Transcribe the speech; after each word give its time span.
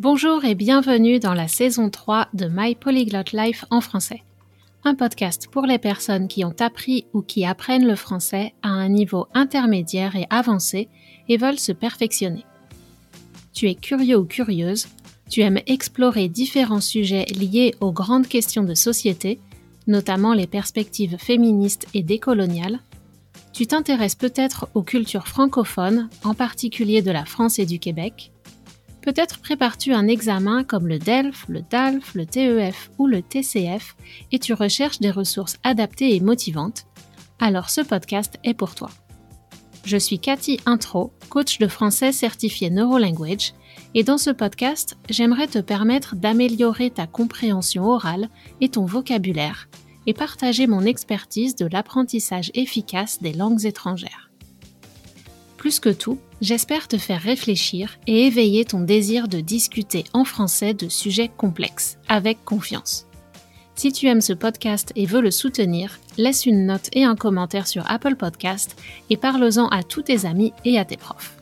Bonjour 0.00 0.44
et 0.44 0.54
bienvenue 0.54 1.18
dans 1.18 1.34
la 1.34 1.48
saison 1.48 1.90
3 1.90 2.28
de 2.32 2.46
My 2.48 2.76
Polyglot 2.76 3.32
Life 3.32 3.64
en 3.70 3.80
français. 3.80 4.22
Un 4.84 4.94
podcast 4.94 5.48
pour 5.50 5.66
les 5.66 5.78
personnes 5.78 6.28
qui 6.28 6.44
ont 6.44 6.54
appris 6.60 7.06
ou 7.14 7.20
qui 7.20 7.44
apprennent 7.44 7.84
le 7.84 7.96
français 7.96 8.54
à 8.62 8.68
un 8.68 8.88
niveau 8.90 9.26
intermédiaire 9.34 10.14
et 10.14 10.28
avancé 10.30 10.88
et 11.28 11.36
veulent 11.36 11.58
se 11.58 11.72
perfectionner. 11.72 12.44
Tu 13.52 13.68
es 13.68 13.74
curieux 13.74 14.18
ou 14.18 14.24
curieuse, 14.24 14.86
tu 15.28 15.40
aimes 15.40 15.58
explorer 15.66 16.28
différents 16.28 16.80
sujets 16.80 17.24
liés 17.36 17.74
aux 17.80 17.90
grandes 17.90 18.28
questions 18.28 18.62
de 18.62 18.74
société, 18.74 19.40
notamment 19.88 20.32
les 20.32 20.46
perspectives 20.46 21.16
féministes 21.18 21.88
et 21.92 22.04
décoloniales. 22.04 22.78
Tu 23.52 23.66
t'intéresses 23.66 24.14
peut-être 24.14 24.68
aux 24.74 24.84
cultures 24.84 25.26
francophones, 25.26 26.08
en 26.22 26.34
particulier 26.34 27.02
de 27.02 27.10
la 27.10 27.24
France 27.24 27.58
et 27.58 27.66
du 27.66 27.80
Québec 27.80 28.30
Peut-être 29.08 29.38
prépares-tu 29.38 29.94
un 29.94 30.06
examen 30.06 30.64
comme 30.64 30.86
le 30.86 30.98
DELF, 30.98 31.46
le 31.48 31.62
DALF, 31.62 32.14
le 32.14 32.26
TEF 32.26 32.90
ou 32.98 33.06
le 33.06 33.22
TCF 33.22 33.96
et 34.32 34.38
tu 34.38 34.52
recherches 34.52 34.98
des 34.98 35.10
ressources 35.10 35.56
adaptées 35.64 36.14
et 36.14 36.20
motivantes. 36.20 36.84
Alors 37.38 37.70
ce 37.70 37.80
podcast 37.80 38.38
est 38.44 38.52
pour 38.52 38.74
toi. 38.74 38.90
Je 39.86 39.96
suis 39.96 40.18
Cathy 40.18 40.60
Intro, 40.66 41.14
coach 41.30 41.56
de 41.56 41.68
français 41.68 42.12
certifié 42.12 42.68
Neurolanguage, 42.68 43.54
et 43.94 44.04
dans 44.04 44.18
ce 44.18 44.28
podcast, 44.28 44.98
j'aimerais 45.08 45.48
te 45.48 45.60
permettre 45.60 46.14
d'améliorer 46.14 46.90
ta 46.90 47.06
compréhension 47.06 47.86
orale 47.86 48.28
et 48.60 48.68
ton 48.68 48.84
vocabulaire, 48.84 49.70
et 50.06 50.12
partager 50.12 50.66
mon 50.66 50.82
expertise 50.82 51.56
de 51.56 51.64
l'apprentissage 51.64 52.50
efficace 52.52 53.22
des 53.22 53.32
langues 53.32 53.64
étrangères. 53.64 54.30
Plus 55.56 55.80
que 55.80 55.88
tout, 55.88 56.18
j'espère 56.40 56.88
te 56.88 56.98
faire 56.98 57.20
réfléchir 57.20 57.98
et 58.06 58.26
éveiller 58.26 58.64
ton 58.64 58.80
désir 58.80 59.28
de 59.28 59.40
discuter 59.40 60.04
en 60.12 60.24
français 60.24 60.74
de 60.74 60.88
sujets 60.88 61.30
complexes, 61.36 61.98
avec 62.08 62.44
confiance. 62.44 63.06
Si 63.74 63.92
tu 63.92 64.06
aimes 64.08 64.20
ce 64.20 64.32
podcast 64.32 64.92
et 64.96 65.06
veux 65.06 65.20
le 65.20 65.30
soutenir, 65.30 66.00
laisse 66.16 66.46
une 66.46 66.66
note 66.66 66.88
et 66.94 67.04
un 67.04 67.14
commentaire 67.14 67.68
sur 67.68 67.88
Apple 67.88 68.16
Podcast 68.16 68.76
et 69.08 69.16
parle-en 69.16 69.68
à 69.68 69.84
tous 69.84 70.02
tes 70.02 70.26
amis 70.26 70.52
et 70.64 70.78
à 70.78 70.84
tes 70.84 70.96
profs. 70.96 71.36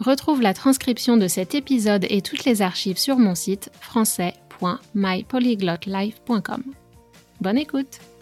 Retrouve 0.00 0.42
la 0.42 0.54
transcription 0.54 1.16
de 1.16 1.28
cet 1.28 1.54
épisode 1.54 2.04
et 2.08 2.20
toutes 2.22 2.44
les 2.44 2.62
archives 2.62 2.98
sur 2.98 3.18
mon 3.18 3.34
site 3.34 3.70
français.mypolyglotlife.com. 3.80 6.62
Bonne 7.40 7.58
écoute! 7.58 8.13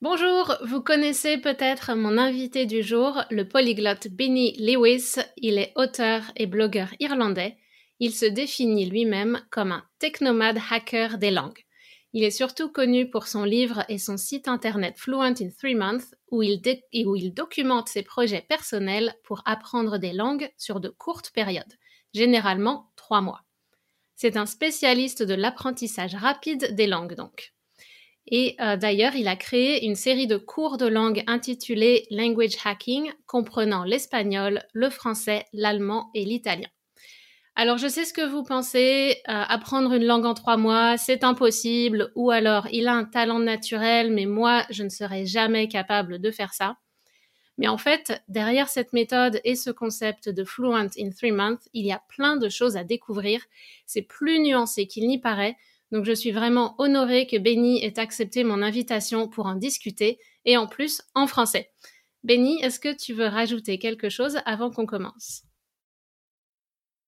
Bonjour, 0.00 0.56
vous 0.64 0.82
connaissez 0.82 1.38
peut-être 1.38 1.94
mon 1.94 2.18
invité 2.18 2.66
du 2.66 2.82
jour, 2.82 3.22
le 3.30 3.48
polyglotte 3.48 4.08
Benny 4.08 4.52
Lewis. 4.58 5.14
Il 5.36 5.56
est 5.56 5.72
auteur 5.76 6.22
et 6.36 6.46
blogueur 6.46 6.88
irlandais. 6.98 7.56
Il 8.00 8.12
se 8.12 8.26
définit 8.26 8.86
lui-même 8.86 9.40
comme 9.50 9.70
un 9.70 9.84
technomade 10.00 10.58
hacker 10.68 11.16
des 11.16 11.30
langues. 11.30 11.64
Il 12.12 12.24
est 12.24 12.32
surtout 12.32 12.70
connu 12.70 13.08
pour 13.08 13.28
son 13.28 13.44
livre 13.44 13.84
et 13.88 13.98
son 13.98 14.16
site 14.16 14.48
internet 14.48 14.98
Fluent 14.98 15.40
in 15.40 15.50
Three 15.56 15.76
Months, 15.76 16.14
où 16.30 16.42
il, 16.42 16.60
où 17.06 17.16
il 17.16 17.32
documente 17.32 17.88
ses 17.88 18.02
projets 18.02 18.44
personnels 18.46 19.14
pour 19.22 19.42
apprendre 19.46 19.98
des 19.98 20.12
langues 20.12 20.50
sur 20.58 20.80
de 20.80 20.88
courtes 20.88 21.30
périodes, 21.30 21.78
généralement 22.12 22.90
trois 22.96 23.20
mois. 23.20 23.42
C'est 24.16 24.36
un 24.36 24.46
spécialiste 24.46 25.22
de 25.22 25.34
l'apprentissage 25.34 26.16
rapide 26.16 26.74
des 26.74 26.88
langues 26.88 27.14
donc. 27.14 27.53
Et 28.26 28.56
euh, 28.60 28.76
d'ailleurs, 28.76 29.14
il 29.16 29.28
a 29.28 29.36
créé 29.36 29.84
une 29.84 29.96
série 29.96 30.26
de 30.26 30.36
cours 30.36 30.78
de 30.78 30.86
langue 30.86 31.22
intitulés 31.26 32.06
Language 32.10 32.56
Hacking, 32.64 33.12
comprenant 33.26 33.84
l'espagnol, 33.84 34.62
le 34.72 34.88
français, 34.88 35.44
l'allemand 35.52 36.10
et 36.14 36.24
l'italien. 36.24 36.68
Alors, 37.56 37.78
je 37.78 37.86
sais 37.86 38.04
ce 38.04 38.12
que 38.12 38.26
vous 38.26 38.42
pensez, 38.42 39.18
euh, 39.28 39.42
apprendre 39.48 39.92
une 39.92 40.04
langue 40.04 40.24
en 40.26 40.34
trois 40.34 40.56
mois, 40.56 40.96
c'est 40.96 41.22
impossible, 41.22 42.10
ou 42.16 42.30
alors 42.32 42.66
il 42.72 42.88
a 42.88 42.94
un 42.94 43.04
talent 43.04 43.38
naturel, 43.38 44.10
mais 44.10 44.26
moi, 44.26 44.64
je 44.70 44.82
ne 44.82 44.88
serais 44.88 45.24
jamais 45.24 45.68
capable 45.68 46.18
de 46.18 46.30
faire 46.32 46.52
ça. 46.52 46.78
Mais 47.56 47.68
en 47.68 47.78
fait, 47.78 48.20
derrière 48.26 48.68
cette 48.68 48.92
méthode 48.92 49.40
et 49.44 49.54
ce 49.54 49.70
concept 49.70 50.28
de 50.28 50.42
Fluent 50.42 50.90
in 50.98 51.10
Three 51.10 51.30
Months, 51.30 51.68
il 51.72 51.86
y 51.86 51.92
a 51.92 52.02
plein 52.08 52.36
de 52.36 52.48
choses 52.48 52.76
à 52.76 52.82
découvrir. 52.82 53.40
C'est 53.86 54.02
plus 54.02 54.40
nuancé 54.40 54.88
qu'il 54.88 55.06
n'y 55.06 55.20
paraît, 55.20 55.56
donc 55.94 56.04
je 56.04 56.12
suis 56.12 56.32
vraiment 56.32 56.74
honorée 56.78 57.28
que 57.28 57.38
Benny 57.38 57.84
ait 57.84 58.00
accepté 58.00 58.42
mon 58.42 58.62
invitation 58.62 59.28
pour 59.28 59.46
en 59.46 59.54
discuter, 59.54 60.18
et 60.44 60.56
en 60.56 60.66
plus 60.66 61.00
en 61.14 61.28
français. 61.28 61.70
Benny, 62.24 62.60
est-ce 62.62 62.80
que 62.80 62.92
tu 62.92 63.14
veux 63.14 63.28
rajouter 63.28 63.78
quelque 63.78 64.08
chose 64.08 64.38
avant 64.44 64.72
qu'on 64.72 64.86
commence? 64.86 65.42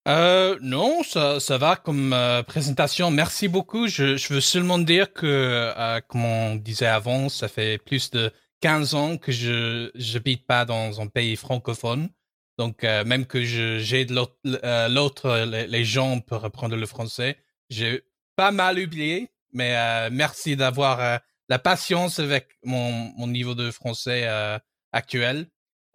Euh, 0.07 0.57
non, 0.61 1.03
ça, 1.03 1.41
ça 1.41 1.59
va 1.59 1.75
comme 1.75 2.13
euh, 2.13 2.45
présentation. 2.45 3.11
Merci 3.11 3.49
beaucoup. 3.49 3.89
Je, 3.89 4.33
veux 4.33 4.41
seulement 4.41 4.79
dire 4.79 5.13
que, 5.13 5.27
euh, 5.27 6.01
comme 6.07 6.25
on 6.25 6.55
disait 6.55 6.87
avant, 6.87 7.29
ça 7.29 7.49
fait 7.49 7.79
plus 7.79 8.13
de 8.13 8.31
15 8.61 8.95
ans 8.95 9.17
que 9.17 9.33
je 9.33 9.91
n'habite 10.15 10.47
pas 10.47 10.65
dans 10.65 11.01
un 11.01 11.09
pays 11.09 11.35
francophone. 11.35 12.09
Donc, 12.57 12.85
même 12.85 13.27
que 13.27 13.43
j'aide 13.43 14.13
l'autre, 14.13 15.45
les, 15.45 15.67
les, 15.67 15.85
gens 15.85 16.21
pour 16.21 16.43
apprendre 16.45 16.75
le 16.75 16.87
français, 16.87 17.37
j'ai 17.69 18.03
pas 18.37 18.53
mal 18.53 18.79
oublié, 18.79 19.31
mais 19.53 19.77
euh, 19.77 20.11
merci 20.13 20.57
d'avoir 20.57 21.01
euh, 21.01 21.17
la 21.49 21.59
patience 21.59 22.19
avec 22.19 22.49
mon, 22.63 22.93
mon 23.17 23.27
niveau 23.27 23.55
de 23.55 23.71
français 23.71 24.23
euh, 24.27 24.59
actuel. 24.93 25.49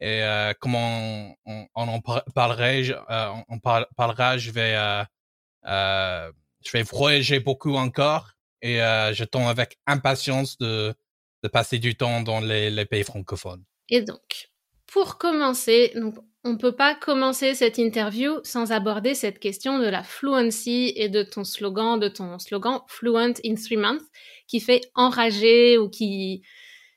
Et 0.03 0.23
comment 0.59 1.37
on, 1.45 1.67
on, 1.75 1.87
en 1.87 2.01
parlerait, 2.33 2.91
on 3.49 3.59
parlera, 3.59 4.35
je 4.39 4.49
vais, 4.49 4.73
je 5.63 6.71
vais 6.73 6.81
voyager 6.81 7.39
beaucoup 7.39 7.75
encore 7.75 8.31
et 8.63 8.77
j'attends 9.13 9.47
avec 9.47 9.77
impatience 9.85 10.57
de, 10.57 10.95
de 11.43 11.47
passer 11.47 11.77
du 11.77 11.93
temps 11.93 12.21
dans 12.21 12.39
les, 12.39 12.71
les 12.71 12.85
pays 12.85 13.03
francophones. 13.03 13.63
Et 13.89 14.01
donc, 14.01 14.49
pour 14.87 15.19
commencer, 15.19 15.91
donc, 15.95 16.15
on 16.43 16.53
ne 16.53 16.57
peut 16.57 16.75
pas 16.75 16.95
commencer 16.95 17.53
cette 17.53 17.77
interview 17.77 18.39
sans 18.43 18.71
aborder 18.71 19.13
cette 19.13 19.39
question 19.39 19.77
de 19.77 19.85
la 19.85 20.03
fluency 20.03 20.91
et 20.95 21.07
de 21.07 21.21
ton 21.21 21.43
slogan, 21.43 21.99
de 21.99 22.07
ton 22.07 22.39
slogan 22.39 22.81
Fluent 22.87 23.33
in 23.45 23.55
Three 23.55 23.77
Months, 23.77 24.05
qui 24.47 24.59
fait 24.59 24.81
enrager 24.95 25.77
ou 25.77 25.87
qui, 25.87 26.41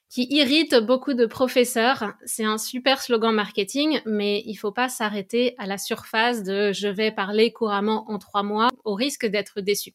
qui 0.09 0.27
irrite 0.31 0.77
beaucoup 0.77 1.13
de 1.13 1.27
professeurs. 1.27 2.15
C'est 2.25 2.45
un 2.45 2.57
super 2.57 3.03
slogan 3.03 3.35
marketing, 3.35 4.01
mais 4.07 4.43
il 4.47 4.55
faut 4.55 4.73
pas 4.73 4.89
s'arrêter 4.89 5.55
à 5.59 5.67
la 5.67 5.77
surface 5.77 6.43
de 6.43 6.73
je 6.73 6.89
vais 6.89 7.13
parler 7.13 7.53
couramment 7.53 8.11
en 8.11 8.19
trois 8.19 8.43
mois 8.43 8.69
au 8.85 8.95
risque 8.95 9.27
d'être 9.27 9.61
déçu. 9.61 9.93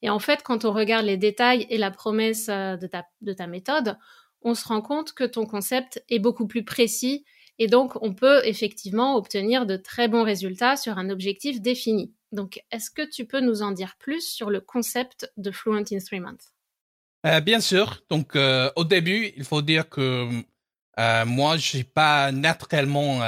Et 0.00 0.08
en 0.08 0.18
fait, 0.18 0.42
quand 0.42 0.64
on 0.64 0.72
regarde 0.72 1.04
les 1.04 1.18
détails 1.18 1.66
et 1.68 1.78
la 1.78 1.90
promesse 1.90 2.48
euh, 2.48 2.76
de 2.76 2.86
ta, 2.86 3.04
de 3.20 3.32
ta 3.32 3.46
méthode, 3.46 3.98
on 4.40 4.54
se 4.54 4.66
rend 4.66 4.80
compte 4.80 5.12
que 5.12 5.24
ton 5.24 5.46
concept 5.46 6.02
est 6.08 6.18
beaucoup 6.18 6.48
plus 6.48 6.64
précis 6.64 7.24
et 7.62 7.68
donc, 7.68 7.92
on 8.02 8.12
peut 8.12 8.44
effectivement 8.44 9.14
obtenir 9.14 9.66
de 9.66 9.76
très 9.76 10.08
bons 10.08 10.24
résultats 10.24 10.76
sur 10.76 10.98
un 10.98 11.10
objectif 11.10 11.62
défini. 11.62 12.12
Donc, 12.32 12.60
est-ce 12.72 12.90
que 12.90 13.08
tu 13.08 13.24
peux 13.24 13.38
nous 13.38 13.62
en 13.62 13.70
dire 13.70 13.94
plus 14.00 14.28
sur 14.28 14.50
le 14.50 14.60
concept 14.60 15.32
de 15.36 15.52
Fluent 15.52 15.84
in 15.92 15.98
Three 16.00 16.18
Months 16.18 16.54
euh, 17.24 17.38
Bien 17.38 17.60
sûr. 17.60 18.02
Donc, 18.10 18.34
euh, 18.34 18.68
au 18.74 18.82
début, 18.82 19.32
il 19.36 19.44
faut 19.44 19.62
dire 19.62 19.88
que 19.88 20.28
euh, 20.98 21.24
moi, 21.24 21.56
je 21.56 21.62
suis 21.62 21.84
pas 21.84 22.32
naturellement 22.32 23.20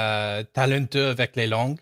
talentueux 0.51 1.07
avec 1.07 1.37
les 1.37 1.47
langues. 1.47 1.79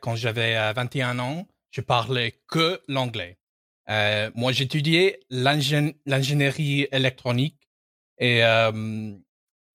Quand 0.00 0.14
j'avais 0.14 0.72
21 0.74 1.18
ans, 1.18 1.48
je 1.72 1.80
parlais 1.80 2.40
que 2.46 2.80
l'anglais. 2.86 3.36
moi, 4.36 4.52
j'étudiais 4.52 5.18
l'ingénierie 5.28 6.86
électronique 6.92 7.68
et 8.18 8.42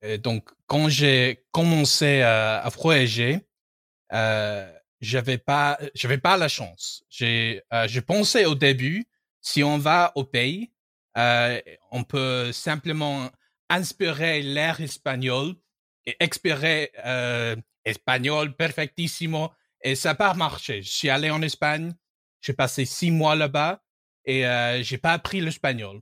et 0.01 0.17
donc, 0.17 0.49
quand 0.67 0.89
j'ai 0.89 1.45
commencé 1.51 2.21
à, 2.21 2.59
à 2.59 2.69
voyager, 2.69 3.39
euh, 4.13 4.71
j'avais 5.01 5.37
pas, 5.37 5.79
j'avais 5.93 6.17
pas 6.17 6.37
la 6.37 6.47
chance. 6.47 7.03
J'ai, 7.09 7.61
euh, 7.73 7.87
je 7.87 7.99
pensais 7.99 8.45
au 8.45 8.55
début, 8.55 9.07
si 9.41 9.63
on 9.63 9.77
va 9.77 10.11
au 10.15 10.23
pays, 10.23 10.71
euh, 11.17 11.59
on 11.91 12.03
peut 12.03 12.51
simplement 12.51 13.29
inspirer 13.69 14.41
l'air 14.41 14.81
espagnol 14.81 15.55
et 16.05 16.15
expirer 16.19 16.91
euh, 17.05 17.55
espagnol 17.85 18.55
perfectissimo 18.55 19.51
et 19.81 19.95
ça 19.95 20.09
n'a 20.09 20.15
pas 20.15 20.33
marché. 20.33 20.81
Je 20.81 20.89
suis 20.89 21.09
allé 21.09 21.29
en 21.29 21.41
Espagne, 21.41 21.93
j'ai 22.41 22.53
passé 22.53 22.85
six 22.85 23.11
mois 23.11 23.35
là-bas 23.35 23.81
et 24.25 24.45
euh, 24.45 24.81
j'ai 24.83 24.97
pas 24.97 25.13
appris 25.13 25.41
l'espagnol. 25.41 26.01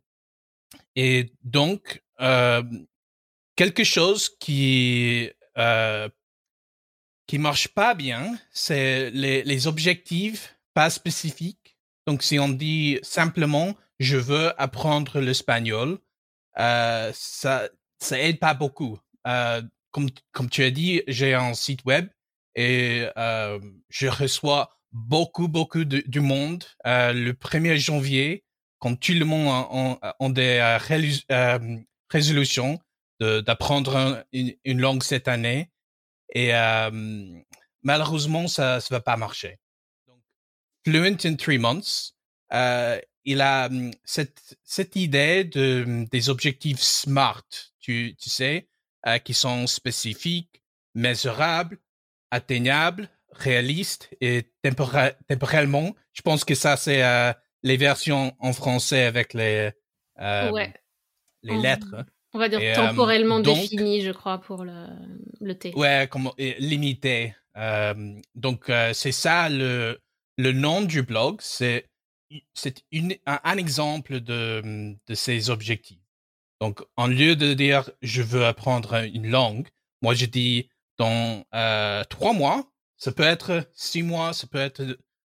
Et 0.95 1.33
donc, 1.43 2.03
euh, 2.19 2.63
quelque 3.57 3.83
chose 3.83 4.29
qui 4.39 5.29
euh, 5.57 6.07
qui 7.27 7.37
marche 7.39 7.67
pas 7.67 7.93
bien, 7.93 8.39
c'est 8.51 9.09
les, 9.11 9.43
les 9.43 9.67
objectifs 9.67 10.55
pas 10.73 10.89
spécifiques. 10.89 11.77
Donc, 12.05 12.23
si 12.23 12.39
on 12.39 12.47
dit 12.47 12.99
simplement 13.01 13.75
je 13.99 14.15
veux 14.15 14.53
apprendre 14.61 15.19
l'espagnol, 15.19 15.97
euh, 16.59 17.11
ça 17.13 17.67
ça 17.99 18.19
aide 18.19 18.39
pas 18.39 18.53
beaucoup. 18.53 18.97
Euh, 19.27 19.61
comme, 19.91 20.09
comme 20.31 20.49
tu 20.49 20.63
as 20.63 20.71
dit, 20.71 21.01
j'ai 21.07 21.33
un 21.33 21.53
site 21.53 21.83
web 21.85 22.07
et 22.55 23.07
euh, 23.17 23.59
je 23.89 24.07
reçois 24.07 24.69
beaucoup, 24.91 25.47
beaucoup 25.47 25.83
de, 25.83 26.03
du 26.05 26.19
monde. 26.19 26.63
Euh, 26.85 27.11
le 27.13 27.33
1er 27.33 27.77
janvier, 27.77 28.43
quand 28.79 28.95
tout 28.95 29.13
le 29.13 29.25
monde 29.25 29.97
a, 30.01 30.29
des 30.29 30.79
euh, 31.31 31.77
résolutions 32.09 32.79
d'apprendre 33.19 34.23
une, 34.31 34.53
une, 34.63 34.81
langue 34.81 35.03
cette 35.03 35.27
année. 35.27 35.71
Et 36.33 36.51
malheureusement, 37.83 38.47
ça 38.47 38.77
ne 38.77 38.89
va 38.89 38.99
pas 39.01 39.17
marcher. 39.17 39.59
Donc, 40.07 40.19
Fluent 40.85 41.17
in 41.25 41.35
Three 41.35 41.57
Months, 41.57 42.13
il 43.23 43.41
a 43.41 43.69
cette, 44.03 44.57
cette 44.63 44.95
idée 44.95 45.43
de, 45.43 46.05
des 46.11 46.29
objectifs 46.29 46.79
SMART, 46.79 47.45
tu, 47.79 48.15
tu 48.19 48.29
sais, 48.29 48.69
qui 49.23 49.33
sont 49.33 49.67
spécifiques, 49.67 50.63
mesurables, 50.95 51.79
atteignables, 52.31 53.09
réalistes 53.31 54.09
et 54.21 54.51
temporellement. 55.27 55.95
Je 56.13 56.21
pense 56.21 56.43
que 56.43 56.55
ça, 56.55 56.77
c'est 56.77 57.03
euh, 57.03 57.31
les 57.63 57.77
versions 57.77 58.35
en 58.39 58.53
français 58.53 59.03
avec 59.03 59.33
les, 59.33 59.71
euh, 60.19 60.67
les 61.43 61.57
lettres. 61.57 62.05
On 62.37 62.39
va 62.39 62.49
dire 62.49 62.59
euh, 62.61 62.75
temporellement 62.75 63.39
défini, 63.39 64.01
je 64.01 64.11
crois, 64.11 64.37
pour 64.37 64.63
le, 64.63 64.85
le 65.41 65.55
T. 65.57 65.73
Ouais, 65.75 66.07
comme 66.11 66.29
limité. 66.59 67.33
donc, 68.35 68.71
c'est 68.93 69.11
ça 69.11 69.49
le, 69.49 69.99
le 70.37 70.51
nom 70.51 70.81
du 70.81 71.01
blog. 71.01 71.37
C'est 71.41 71.89
c'est 72.53 72.83
un, 73.25 73.39
un, 73.43 73.57
exemple 73.57 74.19
de, 74.19 74.93
de 75.07 75.15
ces 75.15 75.49
objectifs. 75.49 75.97
Donc, 76.61 76.81
en 76.95 77.07
lieu 77.07 77.35
de 77.35 77.53
dire 77.53 77.89
je 78.01 78.21
veux 78.21 78.45
apprendre 78.45 78.95
une 79.13 79.29
langue, 79.29 79.67
moi 80.01 80.13
je 80.13 80.25
dis 80.25 80.69
dans 80.97 81.43
euh, 81.55 82.03
trois 82.03 82.33
mois, 82.33 82.69
ça 82.97 83.11
peut 83.11 83.23
être 83.23 83.67
six 83.73 84.03
mois, 84.03 84.33
ça 84.33 84.45
peut 84.47 84.59
être 84.59 84.83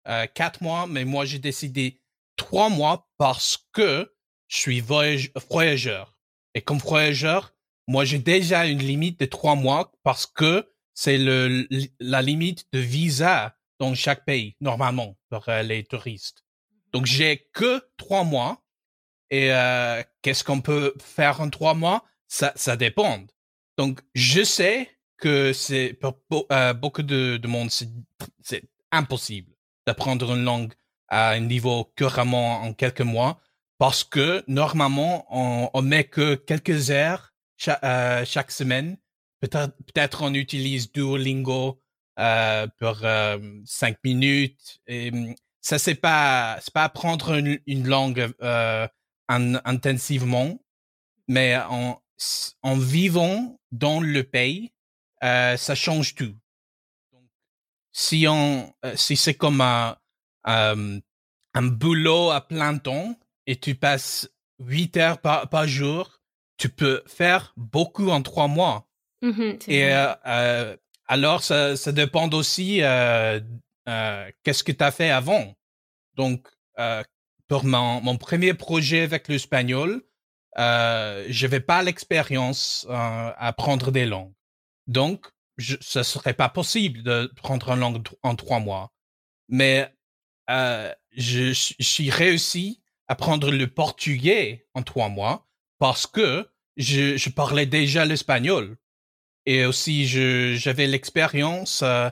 euh, 0.08 0.28
quatre 0.28 0.62
mois, 0.62 0.86
mais 0.88 1.06
moi 1.06 1.26
j'ai 1.26 1.40
décidé 1.40 2.02
trois 2.36 2.70
mois 2.70 3.08
parce 3.18 3.66
que 3.72 4.14
je 4.48 4.58
suis 4.58 4.82
voyageur. 4.82 6.11
Et 6.54 6.62
comme 6.62 6.78
voyageur, 6.78 7.54
moi 7.88 8.06
j'ai 8.06 8.20
déjà 8.20 8.66
une 8.66 8.80
limite 8.80 9.20
de 9.20 9.26
trois 9.26 9.56
mois 9.56 9.92
parce 10.04 10.26
que 10.26 10.70
c'est 10.94 11.18
le, 11.18 11.68
la 12.00 12.22
limite 12.22 12.66
de 12.74 12.80
visa 12.80 13.56
dans 13.80 13.96
chaque 13.96 14.26
pays, 14.26 14.56
normalement, 14.60 15.18
pour 15.30 15.48
euh, 15.50 15.64
les 15.64 15.84
touristes. 15.84 16.44
Donc 16.92 17.06
j'ai 17.06 17.48
que 17.54 17.82
trois 17.98 18.24
mois 18.24 18.64
et 19.30 19.52
euh, 19.54 20.04
qu'est-ce 20.22 20.44
qu'on 20.44 20.62
peut 20.62 20.94
faire 21.00 21.40
en 21.42 21.50
trois 21.50 21.74
mois? 21.74 22.04
Ça, 22.28 22.52
ça 22.56 22.76
dépend. 22.76 23.26
Donc, 23.78 24.02
je 24.14 24.44
sais 24.44 24.90
que 25.18 25.54
c'est 25.54 25.94
pour 25.94 26.46
euh, 26.52 26.74
beaucoup 26.74 27.04
de, 27.04 27.38
de 27.38 27.48
monde, 27.48 27.70
c'est 27.70 28.64
impossible 28.92 29.54
d'apprendre 29.88 30.34
une 30.36 30.44
langue 30.44 30.74
à 31.08 31.32
un 31.32 31.40
niveau 31.40 31.92
couramment 31.98 32.62
en 32.62 32.74
quelques 32.74 33.02
mois 33.02 33.40
parce 33.82 34.04
que 34.04 34.44
normalement, 34.46 35.26
on, 35.32 35.72
on 35.74 35.82
met 35.82 36.04
que 36.04 36.36
quelques 36.36 36.92
heures 36.92 37.34
chaque, 37.58 37.84
euh, 37.84 38.24
chaque 38.26 38.52
semaine. 38.52 38.96
Peut-être 39.40 40.20
peut 40.20 40.26
on 40.26 40.36
utilise 40.36 40.92
Duolingo 40.92 41.82
euh, 42.20 42.68
pour 42.78 43.00
euh, 43.04 43.40
cinq 43.66 43.98
minutes. 44.04 44.80
Et 44.86 45.12
ça, 45.62 45.80
c'est 45.80 45.96
pas, 45.96 46.60
c'est 46.62 46.72
pas 46.72 46.84
apprendre 46.84 47.34
une, 47.34 47.60
une 47.66 47.88
langue 47.88 48.32
euh, 48.44 48.88
intensivement, 49.28 50.64
mais 51.28 51.58
en, 51.58 52.00
en 52.62 52.78
vivant 52.78 53.60
dans 53.72 54.00
le 54.00 54.24
pays, 54.24 54.74
euh, 55.24 55.58
ça 55.58 55.74
change 55.74 56.14
tout. 56.14 56.36
Si 57.92 58.28
on, 58.28 58.76
euh, 58.86 58.96
si 58.96 59.18
c'est 59.18 59.34
comme 59.34 59.62
un, 59.62 59.98
un 60.44 61.64
boulot 61.64 62.30
à 62.30 62.48
plein 62.48 62.78
temps 62.78 63.16
et 63.52 63.56
tu 63.58 63.76
passes 63.76 64.30
huit 64.60 64.96
heures 64.98 65.20
par, 65.20 65.50
par 65.50 65.68
jour, 65.68 66.22
tu 66.58 66.70
peux 66.70 67.04
faire 67.08 67.54
beaucoup 67.58 68.10
en 68.10 68.22
trois 68.22 68.48
mois. 68.48 68.88
Mmh 69.22 69.58
et 69.68 69.90
euh, 69.94 70.76
alors, 71.08 71.44
ça, 71.44 71.76
ça 71.76 71.92
dépend 71.92 72.30
aussi 72.30 72.78
qu'est-ce 72.78 74.64
que 74.64 74.72
tu 74.72 74.84
as 74.84 74.92
fait 74.92 75.10
avant. 75.10 75.54
Donc, 76.16 76.48
pour 77.48 77.66
mon, 77.66 78.02
mon 78.02 78.18
premier 78.18 78.54
projet 78.54 79.02
avec 79.02 79.28
l'espagnol, 79.28 80.02
euh, 80.58 81.26
je 81.30 81.46
n'avais 81.46 81.60
pas 81.60 81.84
l'expérience 81.84 82.86
euh, 82.90 82.94
à 82.94 83.48
apprendre 83.48 83.92
des 83.92 84.06
langues. 84.06 84.34
Donc, 84.88 85.28
je, 85.58 85.76
ce 85.80 86.04
serait 86.04 86.34
pas 86.34 86.50
possible 86.50 87.04
de 87.04 87.32
prendre 87.36 87.70
une 87.70 87.80
langue 87.80 88.08
en 88.24 88.36
trois 88.36 88.60
mois. 88.60 88.92
Mais 89.48 89.94
euh, 90.50 90.94
je, 91.12 91.54
suis 91.54 92.10
réussi 92.10 92.81
à 93.12 93.16
prendre 93.16 93.52
le 93.52 93.68
portugais 93.68 94.66
en 94.74 94.84
trois 94.84 95.10
mois 95.10 95.50
parce 95.80 96.08
que 96.08 96.48
je, 96.78 97.30
parlais 97.30 97.66
déjà 97.66 98.06
l'espagnol. 98.06 98.78
Et 99.46 99.66
aussi, 99.66 100.08
j'avais 100.58 100.88
l'expérience 100.88 101.82
euh, 101.82 102.10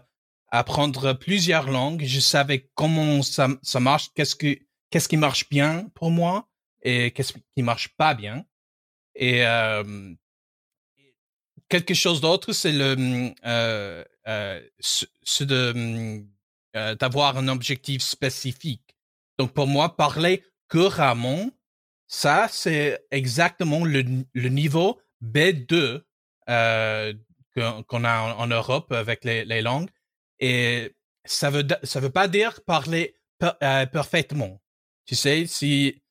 à 0.52 0.60
apprendre 0.60 1.14
plusieurs 1.14 1.72
langues. 1.72 2.04
Je 2.04 2.20
savais 2.20 2.70
comment 2.76 3.22
ça, 3.22 3.48
ça 3.62 3.80
marche, 3.80 4.10
qu'est-ce 4.14 4.36
que 4.36 4.60
qu'est-ce 4.90 5.08
qui 5.08 5.16
marche 5.16 5.48
bien 5.50 5.90
pour 5.96 6.12
moi 6.12 6.50
et 6.82 7.12
qu'est-ce 7.12 7.32
qui 7.56 7.64
marche 7.64 7.90
pas 7.96 8.14
bien. 8.14 8.44
Et 9.16 9.46
euh, 9.46 10.14
quelque 11.70 11.94
chose 11.94 12.20
d'autre, 12.20 12.52
c'est 12.52 12.74
le 12.74 13.32
euh, 13.46 14.04
euh, 14.28 14.62
ce 14.82 15.44
de 15.46 16.26
euh, 16.76 16.96
d'avoir 16.96 17.38
un 17.38 17.48
objectif 17.48 18.02
spécifique. 18.02 18.98
Donc 19.38 19.54
pour 19.54 19.68
moi, 19.68 19.96
parler 19.96 20.44
couramment, 20.70 21.50
ça 22.08 22.48
c'est 22.50 23.06
exactement 23.12 23.84
le, 23.86 24.02
niveau 24.36 25.00
B2 25.24 26.02
euh, 26.50 27.14
qu'on 27.88 28.04
a 28.04 28.22
en, 28.36 28.48
Europe 28.48 28.92
avec 28.92 29.26
les, 29.26 29.62
langues. 29.62 29.90
Et 30.40 30.96
ça 31.26 31.50
veut 31.50 31.68
ça 31.84 32.00
veut 32.00 32.10
pas 32.10 32.28
dire 32.28 32.62
parler 32.64 33.16
euh, 33.44 33.86
parfaitement. 33.86 34.62
Tu 35.06 35.16
sais, 35.16 35.46
si, 35.48 36.02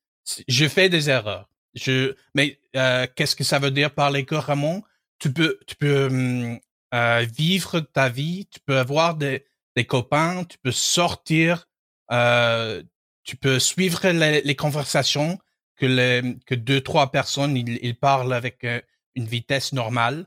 je 0.47 0.67
fais 0.67 0.89
des 0.89 1.09
erreurs, 1.09 1.49
je, 1.73 2.15
mais 2.35 2.59
euh, 2.75 3.07
qu'est-ce 3.15 3.35
que 3.35 3.43
ça 3.43 3.59
veut 3.59 3.71
dire 3.71 3.93
parler 3.93 4.25
couramment 4.25 4.83
Tu 5.19 5.31
peux, 5.31 5.59
tu 5.67 5.75
peux 5.75 6.07
hum, 6.07 6.59
euh, 6.93 7.25
vivre 7.31 7.79
ta 7.79 8.09
vie, 8.09 8.47
tu 8.51 8.59
peux 8.59 8.77
avoir 8.77 9.15
des, 9.15 9.45
des 9.75 9.85
copains, 9.85 10.43
tu 10.43 10.57
peux 10.57 10.71
sortir, 10.71 11.67
euh, 12.11 12.83
tu 13.29 13.35
peux 13.35 13.59
suivre 13.59 14.09
les, 14.09 14.41
les, 14.41 14.55
conversations 14.55 15.37
que 15.75 15.85
les, 15.85 16.35
que 16.47 16.55
deux 16.55 16.81
trois 16.81 17.11
personnes 17.11 17.55
ils, 17.55 17.77
ils 17.83 17.95
parlent 17.95 18.33
avec 18.33 18.63
euh, 18.63 18.81
une 19.13 19.27
vitesse 19.27 19.71
normale. 19.71 20.25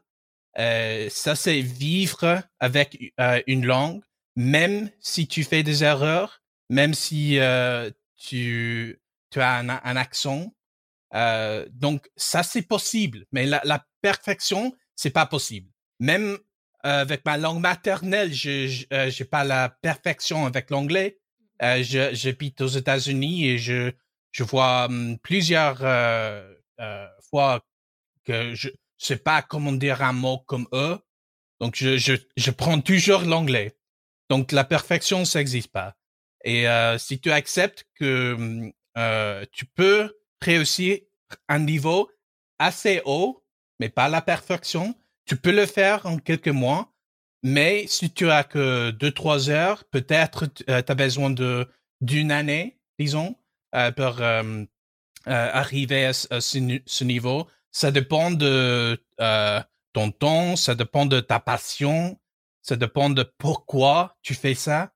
Euh, 0.60 1.08
ça 1.10 1.34
c'est 1.34 1.62
vivre 1.62 2.44
avec 2.60 2.96
euh, 3.18 3.42
une 3.48 3.66
langue, 3.66 4.02
même 4.36 4.88
si 5.00 5.26
tu 5.26 5.42
fais 5.42 5.64
des 5.64 5.82
erreurs, 5.82 6.42
même 6.70 6.94
si 6.94 7.40
tu, 8.16 9.00
tu 9.32 9.40
as 9.40 9.56
un, 9.56 9.68
un 9.68 9.96
accent. 9.96 10.54
Euh, 11.14 11.66
donc 11.72 12.08
ça 12.14 12.44
c'est 12.44 12.62
possible, 12.62 13.26
mais 13.32 13.46
la, 13.46 13.60
la 13.64 13.84
perfection 14.00 14.72
c'est 14.94 15.10
pas 15.10 15.26
possible. 15.26 15.72
Même 15.98 16.38
euh, 16.86 17.00
avec 17.00 17.24
ma 17.24 17.36
langue 17.36 17.60
maternelle, 17.60 18.32
je 18.32 18.84
euh, 18.92 19.10
j'ai 19.10 19.24
pas 19.24 19.42
la 19.42 19.70
perfection 19.70 20.46
avec 20.46 20.70
l'anglais. 20.70 21.18
Euh, 21.62 21.82
J'habite 21.82 22.60
aux 22.60 22.66
États-Unis 22.68 23.48
et 23.48 23.58
je 23.58 23.92
je 24.32 24.44
vois 24.44 24.86
um, 24.86 25.18
plusieurs 25.18 25.78
euh, 25.82 26.54
euh, 26.80 27.06
fois 27.30 27.64
que 28.24 28.54
je 28.54 28.70
sais 28.98 29.16
pas 29.16 29.42
comment 29.42 29.72
dire 29.72 30.02
un 30.02 30.12
mot 30.12 30.38
comme 30.38 30.66
eux. 30.72 30.98
Donc 31.60 31.76
je 31.76 31.96
je, 31.98 32.14
je 32.36 32.50
prends 32.50 32.80
toujours 32.80 33.22
l'anglais. 33.22 33.76
Donc 34.30 34.52
la 34.52 34.64
perfection 34.64 35.24
ça 35.24 35.38
n'existe 35.38 35.70
pas. 35.70 35.94
Et 36.44 36.68
euh, 36.68 36.98
si 36.98 37.20
tu 37.20 37.30
acceptes 37.30 37.84
que 37.94 38.72
euh, 38.98 39.44
tu 39.52 39.66
peux 39.66 40.18
réussir 40.40 40.98
un 41.48 41.60
niveau 41.60 42.10
assez 42.58 43.00
haut, 43.04 43.44
mais 43.78 43.88
pas 43.88 44.08
la 44.08 44.22
perfection, 44.22 44.94
tu 45.24 45.36
peux 45.36 45.52
le 45.52 45.66
faire 45.66 46.04
en 46.06 46.18
quelques 46.18 46.48
mois. 46.48 46.91
Mais 47.42 47.86
si 47.88 48.12
tu 48.12 48.30
as 48.30 48.44
que 48.44 48.90
deux, 48.90 49.10
trois 49.10 49.50
heures, 49.50 49.84
peut-être 49.84 50.44
euh, 50.68 50.82
tu 50.82 50.92
as 50.92 50.94
besoin 50.94 51.30
de 51.30 51.68
d'une 52.00 52.32
année, 52.32 52.78
disons, 52.98 53.36
euh, 53.74 53.92
pour 53.92 54.20
euh, 54.20 54.64
arriver 55.26 56.06
à, 56.06 56.12
ce, 56.12 56.28
ce, 56.40 57.04
niveau. 57.04 57.46
Ça 57.70 57.90
dépend 57.92 58.32
de 58.32 59.00
ton 59.92 60.10
temps, 60.10 60.56
ça 60.56 60.74
dépend 60.74 61.06
de 61.06 61.20
ta 61.20 61.38
passion, 61.38 62.18
ça 62.62 62.76
dépend 62.76 63.10
de 63.10 63.22
pourquoi 63.38 64.16
tu 64.22 64.34
fais 64.34 64.54
ça. 64.54 64.92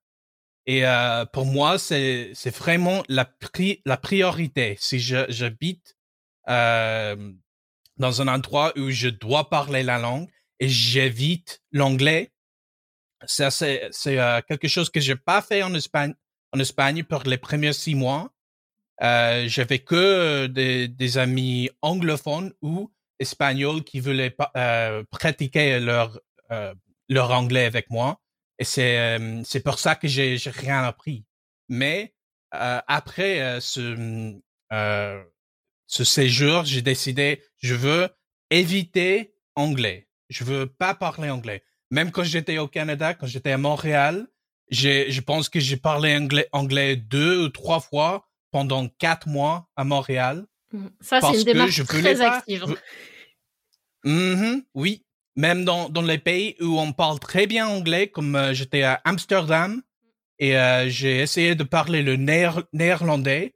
Et 0.67 0.85
euh, 0.85 1.25
pour 1.27 1.47
moi, 1.47 1.79
c'est 1.79 2.33
vraiment 2.57 3.03
la 3.09 3.25
pri 3.25 3.83
la 3.85 3.97
priorité. 3.97 4.77
Si 4.81 4.99
j'habite 4.99 5.97
euh, 6.49 7.33
dans 7.99 8.23
un 8.23 8.29
endroit 8.29 8.73
où 8.77 8.91
je 8.91 9.09
dois 9.09 9.49
parler 9.49 9.83
la 9.83 9.99
langue 9.99 10.29
et 10.59 10.69
j'évite 10.69 11.63
l'anglais. 11.73 12.33
Ça, 13.25 13.51
c'est, 13.51 13.91
euh, 14.07 14.41
quelque 14.47 14.69
chose 14.69 14.91
que 14.91 15.01
j'ai 15.01 15.17
pas 15.17 15.41
fait 15.41 15.63
en 15.63 15.75
Espagne, 15.75 16.15
en 16.53 16.61
Espagne 16.61 17.03
pour 17.05 17.23
les 17.23 17.39
premiers 17.39 17.73
six 17.73 17.95
mois. 17.95 18.31
Euh, 19.03 19.47
j'avais 19.49 19.79
que 19.79 20.47
des, 20.47 20.89
des, 20.89 21.19
amis 21.19 21.71
anglophones 21.83 22.53
ou 22.63 22.91
espagnols 23.19 23.85
qui 23.85 24.01
voulaient 24.01 24.35
euh, 24.57 25.05
pratiquer 25.11 25.81
leur 25.81 26.19
euh, 26.51 26.75
leur 27.09 27.31
anglais 27.31 27.65
avec 27.65 27.91
moi. 27.91 28.21
Et 28.59 28.65
c'est 28.65 28.99
euh, 28.99 29.43
pour 29.65 29.79
ça 29.79 29.95
que 29.95 30.09
j'ai 30.09 30.39
j'ai 30.39 30.51
rien 30.51 30.83
appris. 30.83 31.25
Mais 31.69 32.15
euh, 32.55 32.81
après 32.87 33.61
ce 33.61 34.35
ce 35.89 36.05
séjour, 36.05 36.65
j'ai 36.65 36.83
décidé 36.83 37.43
je 37.59 37.75
veux 37.75 38.09
éviter 38.51 39.35
anglais. 39.55 40.09
Je 40.29 40.45
veux 40.45 40.67
pas 40.67 40.95
parler 40.95 41.31
anglais. 41.31 41.63
Même 41.97 42.11
quand 42.11 42.25
j'étais 42.25 42.59
au 42.59 42.69
Canada, 42.69 43.15
quand 43.15 43.27
j'étais 43.27 43.53
à 43.53 43.57
Montréal, 43.57 44.27
je 44.69 45.21
pense 45.23 45.49
que 45.49 45.61
j'ai 45.61 45.79
parlé 45.79 46.15
anglais 46.15 46.47
anglais 46.53 46.95
deux 46.95 47.45
ou 47.45 47.49
trois 47.49 47.81
fois 47.81 48.29
pendant 48.51 48.87
quatre 48.87 49.27
mois 49.29 49.71
à 49.77 49.85
Montréal. 49.85 50.45
Mmh. 50.73 50.87
Ça, 51.01 51.21
c'est 51.23 51.39
une 51.39 51.45
démarche 51.45 51.83
très 51.87 52.21
active. 52.21 52.67
Mmh 54.05 54.59
oui, 54.75 55.07
même 55.37 55.65
dans, 55.65 55.89
dans 55.89 56.03
les 56.03 56.19
pays 56.19 56.55
où 56.61 56.79
on 56.79 56.93
parle 56.93 57.19
très 57.19 57.47
bien 57.47 57.67
anglais, 57.67 58.09
comme 58.09 58.37
euh, 58.37 58.53
j'étais 58.53 58.83
à 58.83 59.01
Amsterdam 59.05 59.83
et 60.39 60.59
euh, 60.59 60.91
j'ai 60.91 61.17
essayé 61.21 61.55
de 61.55 61.65
parler 61.65 62.03
le 62.03 62.17
néerlandais 62.73 63.55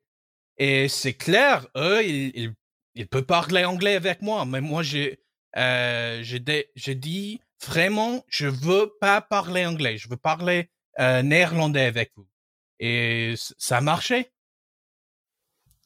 et 0.56 0.88
c'est 0.88 1.12
clair, 1.12 1.66
eux, 1.76 2.02
ils, 2.02 2.54
ils, 2.94 3.06
peuvent 3.06 3.24
parler 3.24 3.66
anglais 3.66 3.96
avec 3.96 4.22
moi, 4.22 4.46
mais 4.46 4.62
moi, 4.62 4.82
j'ai 4.82 5.20
euh, 5.58 6.22
j'ai 6.22 6.94
dit 6.94 7.40
vraiment, 7.66 8.24
je 8.28 8.46
veux 8.46 8.92
pas 9.00 9.20
parler 9.20 9.66
anglais, 9.66 9.96
je 9.96 10.08
veux 10.08 10.16
parler 10.16 10.70
euh, 10.98 11.22
néerlandais 11.22 11.84
avec 11.84 12.12
vous. 12.16 12.26
Et 12.78 13.34
ça 13.36 13.78
a 13.78 13.80
marché. 13.80 14.30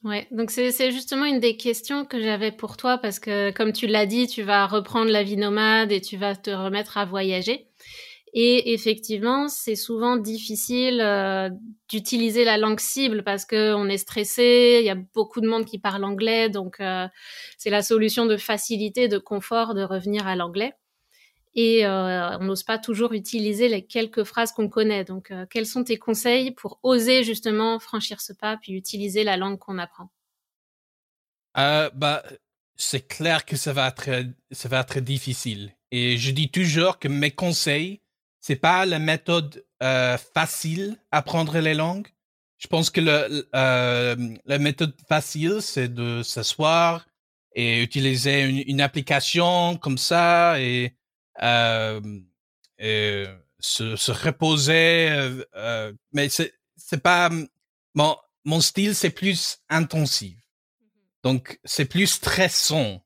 Ouais, 0.04 0.28
donc 0.30 0.50
c'est 0.50 0.92
justement 0.92 1.24
une 1.24 1.40
des 1.40 1.56
questions 1.56 2.04
que 2.04 2.20
j'avais 2.20 2.52
pour 2.52 2.76
toi 2.76 2.98
parce 2.98 3.18
que 3.18 3.50
comme 3.52 3.72
tu 3.72 3.86
l'as 3.86 4.04
dit, 4.04 4.26
tu 4.26 4.42
vas 4.42 4.66
reprendre 4.66 5.10
la 5.10 5.22
vie 5.22 5.38
nomade 5.38 5.92
et 5.92 6.02
tu 6.02 6.18
vas 6.18 6.36
te 6.36 6.50
remettre 6.50 6.98
à 6.98 7.06
voyager. 7.06 7.68
Et 8.34 8.74
effectivement, 8.74 9.48
c'est 9.48 9.76
souvent 9.76 10.16
difficile 10.16 11.00
euh, 11.00 11.48
d'utiliser 11.88 12.44
la 12.44 12.58
langue 12.58 12.80
cible 12.80 13.22
parce 13.22 13.46
que 13.46 13.72
on 13.74 13.88
est 13.88 13.96
stressé, 13.96 14.78
il 14.80 14.84
y 14.84 14.90
a 14.90 14.96
beaucoup 15.14 15.40
de 15.40 15.48
monde 15.48 15.64
qui 15.64 15.78
parle 15.78 16.04
anglais, 16.04 16.50
donc 16.50 16.80
euh, 16.80 17.06
c'est 17.56 17.70
la 17.70 17.80
solution 17.82 18.26
de 18.26 18.36
facilité, 18.36 19.08
de 19.08 19.18
confort 19.18 19.74
de 19.74 19.84
revenir 19.84 20.26
à 20.26 20.36
l'anglais. 20.36 20.74
Et 21.54 21.86
euh, 21.86 22.38
on 22.38 22.44
n'ose 22.44 22.64
pas 22.64 22.78
toujours 22.78 23.12
utiliser 23.12 23.68
les 23.68 23.86
quelques 23.86 24.24
phrases 24.24 24.52
qu'on 24.52 24.68
connaît. 24.68 25.04
Donc, 25.04 25.30
euh, 25.30 25.46
quels 25.48 25.66
sont 25.66 25.84
tes 25.84 25.98
conseils 25.98 26.50
pour 26.50 26.80
oser 26.82 27.22
justement 27.22 27.78
franchir 27.78 28.20
ce 28.20 28.32
pas 28.32 28.56
puis 28.56 28.72
utiliser 28.72 29.22
la 29.22 29.36
langue 29.36 29.58
qu'on 29.58 29.78
apprend? 29.78 30.10
Euh, 31.56 31.90
Bah, 31.94 32.24
c'est 32.76 33.06
clair 33.06 33.44
que 33.44 33.56
ça 33.56 33.72
va 33.72 33.88
être 33.88 34.26
ça 34.50 34.68
va 34.68 34.80
être 34.80 34.98
difficile. 34.98 35.72
Et 35.92 36.18
je 36.18 36.32
dis 36.32 36.50
toujours 36.50 36.98
que 36.98 37.06
mes 37.06 37.30
conseils, 37.30 38.00
c'est 38.40 38.56
pas 38.56 38.84
la 38.84 38.98
méthode 38.98 39.64
euh, 39.82 40.18
facile 40.18 40.96
apprendre 41.12 41.58
les 41.58 41.74
langues. 41.74 42.08
Je 42.58 42.66
pense 42.66 42.90
que 42.90 43.00
euh, 43.54 44.34
la 44.44 44.58
méthode 44.58 44.94
facile, 45.08 45.58
c'est 45.60 45.92
de 45.92 46.22
s'asseoir 46.22 47.06
et 47.54 47.82
utiliser 47.82 48.42
une, 48.42 48.62
une, 48.66 48.80
application 48.80 49.76
comme 49.76 49.98
ça 49.98 50.60
et 50.60 50.86
euh, 50.86 51.03
se, 51.40 53.26
se, 53.96 54.12
reposer. 54.12 55.42
Mais 56.12 56.28
c'est 56.28 56.54
c'est 56.76 57.02
pas 57.02 57.30
mon 57.94 58.16
mon 58.44 58.60
style, 58.60 58.94
c'est 58.94 59.10
plus 59.10 59.58
intensif. 59.68 60.36
Mmh 60.36 60.86
Donc 61.22 61.60
c'est 61.64 61.86
plus 61.86 62.06
stressant. 62.06 63.04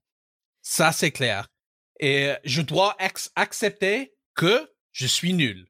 Ça 0.62 0.92
c'est 0.92 1.12
clair. 1.12 1.48
Et 2.00 2.32
je 2.44 2.62
dois 2.62 2.96
accepter 3.34 4.14
que 4.34 4.70
je 4.92 5.06
suis 5.06 5.32
nul. 5.32 5.66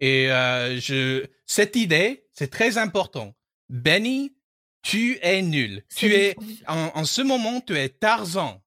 Et 0.00 0.30
euh, 0.32 0.80
je 0.80 1.26
cette 1.46 1.76
idée, 1.76 2.26
c'est 2.32 2.50
très 2.50 2.76
important. 2.78 3.34
Benny, 3.68 4.34
tu 4.82 5.18
es 5.22 5.42
nul. 5.42 5.84
Tu 5.94 6.12
es 6.14 6.36
en, 6.66 6.90
en, 6.94 7.04
ce 7.04 7.22
moment, 7.22 7.60
tu 7.60 7.78
es 7.78 7.88
Tarzan. 7.88 8.62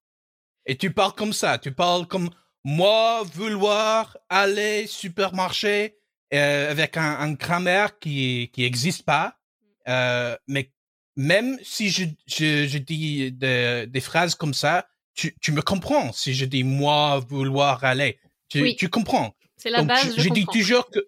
Et 0.64 0.76
tu 0.76 0.92
parles 0.92 1.12
comme 1.12 1.32
ça. 1.32 1.58
Tu 1.58 1.72
parles 1.72 2.06
comme 2.06 2.30
moi 2.66 3.22
vouloir 3.22 4.18
aller 4.28 4.88
supermarché 4.88 5.98
euh, 6.34 6.68
avec 6.68 6.96
un, 6.96 7.20
un, 7.20 7.32
grammaire 7.34 7.96
qui 8.00 8.50
qui 8.52 8.64
existe 8.64 9.04
pas, 9.04 9.38
euh, 9.86 10.36
mais 10.48 10.72
même 11.14 11.56
si 11.62 11.90
je, 11.90 12.06
je, 12.26 12.66
je 12.66 12.78
dis 12.78 13.30
de, 13.30 13.84
des 13.84 14.00
phrases 14.00 14.34
comme 14.34 14.52
ça, 14.52 14.88
tu, 15.14 15.36
tu 15.40 15.52
me 15.52 15.62
comprends. 15.62 16.12
Si 16.12 16.34
je 16.34 16.44
dis 16.44 16.64
moi 16.64 17.20
vouloir 17.20 17.84
aller, 17.84 18.18
tu, 18.48 18.60
oui. 18.62 18.74
tu 18.74 18.88
comprends. 18.88 19.36
C'est 19.56 19.70
la 19.70 19.84
base. 19.84 20.16
Je, 20.16 20.22
je, 20.22 20.22
je 20.22 20.28
dis 20.30 20.46
toujours 20.46 20.90
que 20.90 20.98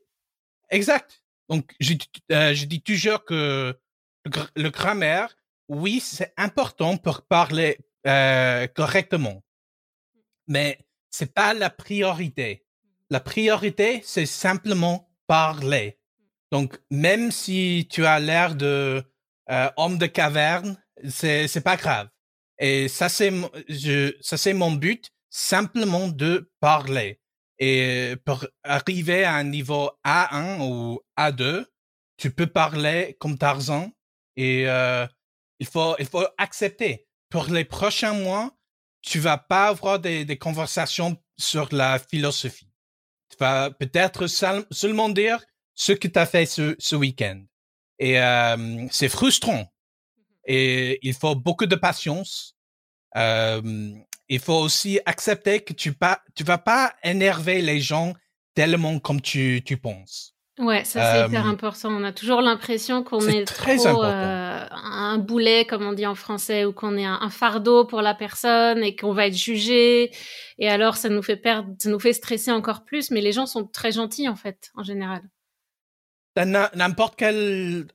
exact. 0.71 1.25
Donc 1.49 1.75
je, 1.81 1.95
euh, 2.31 2.55
je 2.55 2.67
dis 2.67 2.83
toujours 2.83 3.25
que 3.25 3.77
le, 4.25 4.31
le 4.55 4.71
grammaire, 4.71 5.37
oui, 5.67 5.99
c'est 5.99 6.33
important 6.37 6.99
pour 6.99 7.23
parler 7.23 7.79
euh, 8.07 8.69
correctement, 8.69 9.43
mais 10.47 10.79
c'est 11.11 11.35
pas 11.35 11.55
la 11.55 11.71
priorité. 11.71 12.65
La 13.11 13.21
priorité, 13.21 14.03
c'est 14.05 14.27
simplement 14.27 15.11
parler. 15.27 15.99
Donc, 16.51 16.79
même 16.91 17.31
si 17.31 17.87
tu 17.91 18.07
as 18.07 18.21
l'air 18.21 18.55
de 18.55 19.03
euh, 19.51 19.71
homme 19.77 19.99
de 19.99 20.07
caverne, 20.07 20.77
c'est 21.09 21.49
c'est 21.49 21.61
pas 21.61 21.77
grave. 21.77 22.09
Et 22.59 22.89
ça 22.89 23.09
c'est 23.09 23.33
je 23.69 24.15
ça 24.21 24.37
c'est 24.37 24.55
mon 24.55 24.73
but, 24.73 25.11
simplement 25.31 26.09
de 26.09 26.51
parler. 26.61 27.21
Et 27.59 28.15
pour 28.25 28.47
arriver 28.63 29.25
à 29.25 29.35
un 29.35 29.45
niveau 29.45 29.91
A1 30.05 30.61
ou 30.61 31.01
A2, 31.19 31.67
tu 32.17 32.31
peux 32.31 32.47
parler 32.47 33.17
comme 33.21 33.39
Tarzan 33.39 33.91
et 34.37 34.69
euh, 34.69 35.07
il 35.59 35.67
faut 35.67 35.97
il 35.99 36.07
faut 36.07 36.27
accepter. 36.39 37.07
Pour 37.31 37.47
les 37.47 37.65
prochains 37.65 38.15
mois, 38.15 38.58
tu 39.03 39.19
vas 39.19 39.39
pas 39.39 39.69
avoir 39.69 39.99
des, 39.99 40.25
des 40.25 40.39
conversations 40.39 41.17
sur 41.37 41.69
la 41.73 41.99
philosophie. 41.99 42.71
Tu 43.31 43.37
vas 43.39 43.71
peut-être 43.71 44.27
seulement 44.27 45.09
dire 45.09 45.45
ce 45.75 45.93
que 45.93 46.09
tu 46.09 46.19
as 46.19 46.27
fait 46.27 46.47
ce, 46.47 46.75
ce 46.79 46.97
week-end. 46.97 47.45
Et 47.99 48.21
euh, 48.21 48.87
c'est 48.91 49.09
frustrant. 49.09 49.63
Mm-hmm. 49.63 50.25
Et 50.47 50.99
il 51.03 51.15
faut 51.15 51.35
beaucoup 51.35 51.67
de 51.67 51.77
patience. 51.77 52.57
Euh, 53.17 53.93
il 54.29 54.41
faut 54.41 54.59
aussi 54.59 55.01
accepter 55.07 55.61
que 55.61 55.73
tu 55.73 55.93
pas, 55.93 56.23
tu 56.35 56.45
vas 56.45 56.59
pas 56.59 56.95
énerver 57.03 57.63
les 57.63 57.81
gens 57.81 58.15
tellement 58.55 58.99
comme 58.99 59.21
tu, 59.21 59.63
tu 59.65 59.77
penses. 59.77 60.35
Ouais, 60.59 60.85
ça 60.85 61.13
c'est 61.13 61.23
euh, 61.23 61.27
hyper 61.27 61.47
important. 61.47 61.91
On 61.91 62.03
a 62.03 62.13
toujours 62.13 62.41
l'impression 62.41 63.05
qu'on 63.05 63.21
est, 63.21 63.43
est, 63.43 63.45
trop 63.45 64.05
euh, 64.05 64.67
un 64.71 65.19
boulet, 65.19 65.65
comme 65.65 65.85
on 65.85 65.93
dit 65.93 66.07
en 66.07 66.17
français, 66.17 66.65
ou 66.65 66.73
qu'on 66.73 66.97
est 66.97 67.05
un, 67.05 67.19
un, 67.21 67.31
fardeau 67.31 67.85
pour 67.85 68.03
la 68.03 68.15
personne 68.15 68.83
et 68.83 68.97
qu'on 68.97 69.13
va 69.13 69.29
être 69.29 69.37
jugé. 69.37 70.11
Et 70.59 70.69
alors, 70.69 70.97
ça 70.97 71.09
nous 71.09 71.23
fait 71.23 71.37
perdre, 71.37 71.73
ça 71.79 71.89
nous 71.89 72.01
fait 72.01 72.13
stresser 72.13 72.51
encore 72.51 72.85
plus. 72.85 73.11
Mais 73.13 73.21
les 73.21 73.33
gens 73.33 73.47
sont 73.47 73.67
très 73.67 73.93
gentils 73.93 74.29
en 74.29 74.37
fait, 74.37 74.73
en 74.75 74.83
général. 74.83 75.23
Dans 76.35 76.71
n'importe 76.75 77.15
quel 77.17 77.87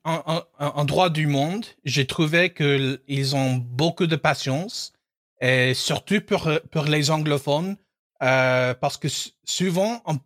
endroit 0.60 1.10
du 1.10 1.28
monde, 1.28 1.66
j'ai 1.86 2.06
trouvé 2.06 2.54
qu'ils 2.54 3.36
ont 3.36 3.56
beaucoup 3.56 4.08
de 4.08 4.16
patience, 4.16 4.94
et 5.40 5.74
surtout 5.74 6.22
pour 6.22 6.50
pour 6.72 6.84
les 6.86 7.10
anglophones, 7.10 7.78
euh, 8.22 8.74
parce 8.74 8.98
que 8.98 9.08
souvent 9.44 10.02
on 10.06 10.18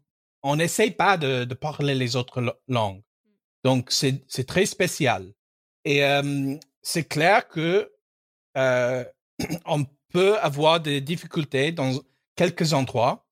on 0.47 0.55
n'essaye 0.55 0.91
pas 0.91 1.17
de, 1.17 1.45
parler 1.53 1.95
les 1.95 2.15
autres 2.15 2.57
langues. 2.67 3.01
Donc, 3.63 3.91
c'est 3.91 4.45
très 4.47 4.65
spécial. 4.65 5.33
Et 5.85 6.01
c'est 6.81 7.07
clair 7.07 7.47
que 7.47 7.91
euh, 8.57 9.03
on 9.65 9.85
peut 10.13 10.37
avoir 10.39 10.79
des 10.79 11.01
difficultés 11.01 11.71
dans 11.71 11.91
quelques 12.35 12.73
endroits, 12.73 13.25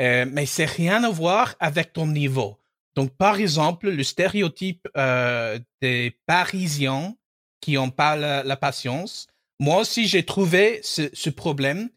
euh, 0.00 0.24
mais 0.30 0.46
c'est 0.46 0.64
rien 0.66 1.02
à 1.04 1.10
voir 1.10 1.54
avec 1.58 1.92
ton 1.92 2.06
niveau. 2.06 2.58
Donc, 2.94 3.10
par 3.16 3.36
exemple, 3.36 3.90
le 3.90 4.02
stéréotype 4.04 4.86
euh, 4.96 5.58
des 5.80 6.16
Parisiens 6.26 7.16
qui 7.60 7.74
n'ont 7.74 7.90
pas 7.90 8.16
la, 8.16 8.56
patience. 8.56 9.28
Moi 9.60 9.80
aussi, 9.80 10.06
j'ai 10.06 10.24
trouvé 10.24 10.80
ce 10.82 11.30
problème 11.30 11.88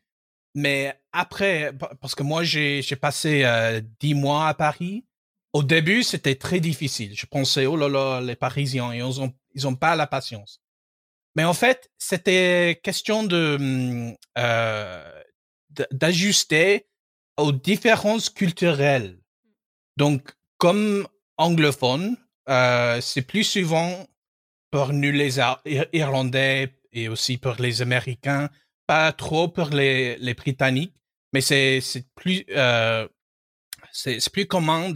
mais 0.56 0.98
après, 1.12 1.74
parce 2.00 2.16
que 2.16 2.24
moi, 2.24 2.44
j'ai 2.44 2.82
passé 3.00 3.44
euh, 3.44 3.82
dix 4.00 4.14
mois 4.14 4.48
à 4.48 4.54
Paris. 4.54 5.06
Au 5.52 5.64
début, 5.64 6.02
c'était 6.02 6.36
très 6.36 6.62
difficile. 6.62 7.14
Je 7.16 7.26
pensais, 7.26 7.66
oh 7.66 7.76
là 7.76 7.90
là, 7.90 8.22
les 8.22 8.38
Parisiens, 8.38 8.94
ils 8.94 9.22
ont, 9.22 9.34
ils 9.54 9.68
ont 9.68 9.76
pas 9.76 9.98
la 9.98 10.08
patience. 10.08 10.62
Mais 11.36 11.44
en 11.44 11.54
fait, 11.54 11.92
c'était 11.98 12.80
question 12.82 13.24
de 13.24 13.58
hum, 13.60 14.16
euh, 14.38 15.22
d'ajuster 15.92 16.88
aux 17.38 17.52
différences 17.52 18.30
culturelles. 18.30 19.20
Donc, 19.98 20.32
comme 20.58 21.06
anglophone, 21.38 22.16
euh, 22.48 23.02
c'est 23.02 23.24
plus 23.24 23.44
souvent 23.44 24.08
pour 24.72 24.94
nous 24.94 25.12
les 25.12 25.40
Irlandais 25.92 26.74
et 26.94 27.10
aussi 27.10 27.38
pour 27.38 27.56
les 27.60 27.82
Américains, 27.82 28.50
pas 28.88 29.12
trop 29.12 29.48
pour 29.48 29.70
les, 29.70 30.18
les 30.18 30.34
Britanniques, 30.34 30.96
mais 31.34 31.42
c'est 31.42 31.82
plus 32.16 32.46
euh, 32.52 33.08
c'est 33.92 34.30
plus 34.32 34.48
commun 34.48 34.92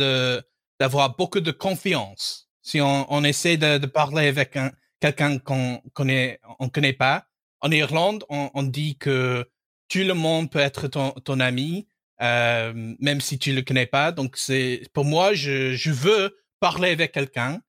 d'avoir 0.79 1.15
beaucoup 1.15 1.39
de 1.39 1.51
confiance. 1.51 2.49
Si 2.61 2.81
on, 2.81 3.11
on 3.11 3.23
essaie 3.23 3.57
de, 3.57 3.77
de 3.77 3.85
parler 3.87 4.27
avec 4.27 4.55
un 4.55 4.71
quelqu'un 4.99 5.39
qu'on 5.39 5.81
connaît 5.93 6.39
on 6.59 6.69
connaît 6.69 6.93
pas, 6.93 7.25
en 7.61 7.71
Irlande, 7.71 8.25
on, 8.29 8.49
on, 8.53 8.63
dit 8.63 8.97
que 8.97 9.49
tout 9.89 9.99
le 9.99 10.13
monde 10.13 10.51
peut 10.51 10.59
être 10.59 10.87
ton, 10.87 11.11
ton 11.11 11.39
ami, 11.39 11.87
euh, 12.21 12.73
même 12.99 13.21
si 13.21 13.39
tu 13.39 13.53
le 13.53 13.61
connais 13.61 13.85
pas. 13.85 14.11
Donc 14.11 14.37
c'est 14.37 14.83
pour 14.93 15.05
moi, 15.05 15.33
je, 15.33 15.73
je 15.73 15.91
veux 15.91 16.37
parler 16.59 16.91
avec 16.91 17.11
quelqu'un. 17.11 17.61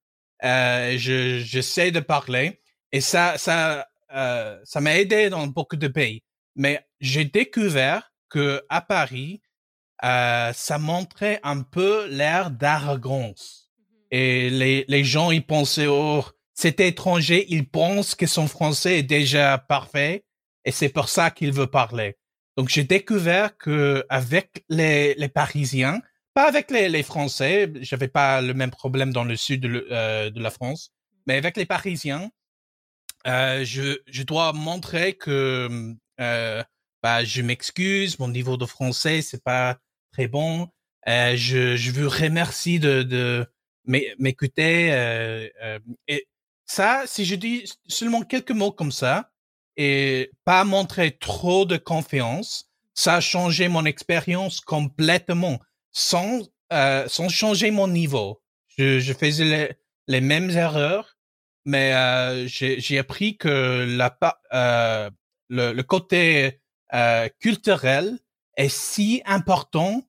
Euh, 0.45 0.97
je 0.97 1.39
j'essaie 1.39 1.91
de 1.91 2.01
parler 2.01 2.63
et 2.93 3.03
ça 3.03 3.37
ça 3.37 3.87
euh, 4.15 4.59
ça 4.65 4.81
m'a 4.81 4.97
aidé 4.99 5.31
dans 5.31 5.47
beaucoup 5.47 5.77
de 5.77 5.89
pays. 5.89 6.23
Mais 6.57 6.85
j'ai 7.01 7.25
découvert 7.25 8.13
que 8.29 8.63
à 8.69 8.81
Paris, 8.81 9.41
euh, 10.05 10.53
ça 10.53 10.79
montrait 10.79 11.41
un 11.43 11.63
peu 11.63 12.07
l'air 12.09 12.51
d'arrogance. 12.51 13.67
Mmh 13.67 13.81
et 14.13 14.51
les, 14.51 14.85
les 14.89 15.05
gens, 15.05 15.31
ils 15.31 15.47
pensaient, 15.47 15.87
oh, 15.87 16.25
cet 16.53 16.81
étranger, 16.81 17.47
il 17.49 17.69
pense 17.69 18.17
que 18.17 18.27
son 18.27 18.49
français 18.49 18.99
est 18.99 19.03
déjà 19.05 19.57
parfait 19.57 20.25
et 20.65 20.73
c'est 20.73 20.89
pour 20.89 21.09
ça 21.09 21.31
qu'il 21.31 21.53
veut 21.53 21.69
parler. 21.69 22.17
Donc, 22.57 22.69
j'ai 22.69 22.83
découvert 22.83 23.57
que 23.57 24.05
avec 24.09 24.65
les, 24.69 25.15
les 25.15 25.29
Parisiens, 25.29 26.03
pas 26.35 26.49
avec 26.49 26.71
les, 26.71 26.89
les 26.89 27.03
Français, 27.03 27.73
j'avais 27.81 28.09
pas 28.09 28.41
le 28.41 28.55
même 28.55 28.71
problème 28.71 29.13
dans 29.13 29.25
le 29.25 29.37
sud 29.37 29.63
de, 29.63 29.87
euh, 29.91 30.31
de 30.31 30.41
la 30.41 30.51
France, 30.51 30.93
mais 31.27 31.37
avec 31.37 31.57
les 31.57 31.67
Parisiens, 31.67 32.31
euh, 33.27 33.65
je, 33.65 33.99
je 34.07 34.23
dois 34.23 34.53
montrer 34.53 35.15
que 35.15 35.95
euh, 36.21 36.63
bah, 37.03 37.25
je 37.25 37.43
m'excuse, 37.43 38.19
mon 38.19 38.29
niveau 38.29 38.57
de 38.57 38.67
français 38.67 39.23
c'est 39.23 39.43
pas 39.43 39.79
très 40.13 40.29
bon. 40.29 40.69
Euh, 41.09 41.35
je, 41.37 41.77
je 41.77 41.91
veux 41.93 42.07
remercier 42.09 42.79
de, 42.79 43.03
de 43.03 43.47
m'écouter. 43.87 44.93
Euh, 44.93 45.49
euh, 45.63 45.79
et 46.09 46.27
ça, 46.67 47.05
si 47.07 47.25
je 47.25 47.35
dis 47.35 47.65
seulement 47.89 48.23
quelques 48.23 48.51
mots 48.51 48.73
comme 48.73 48.93
ça 48.93 49.31
et 49.77 50.31
pas 50.45 50.65
montrer 50.65 51.17
trop 51.19 51.65
de 51.65 51.77
confiance, 51.79 52.71
ça 52.95 53.17
a 53.17 53.21
changé 53.21 53.69
mon 53.69 53.85
expérience 53.87 54.61
complètement 54.61 55.59
sans 55.93 56.49
sans 57.09 57.29
changer 57.29 57.73
mon 57.73 57.89
niveau. 57.89 58.41
Je, 58.79 59.01
je 59.01 59.13
faisais 59.13 59.45
les, 59.45 59.71
les 60.07 60.21
mêmes 60.21 60.51
erreurs, 60.51 61.17
mais 61.65 61.95
euh, 61.95 62.47
j'ai 62.47 62.99
appris 62.99 63.37
que 63.37 63.85
la 63.97 64.17
euh, 64.53 65.11
le, 65.49 65.73
le, 65.73 65.83
côté 65.83 66.61
euh, 66.95 67.29
culturel 67.41 68.19
est 68.57 68.69
si 68.69 69.23
important. 69.27 70.03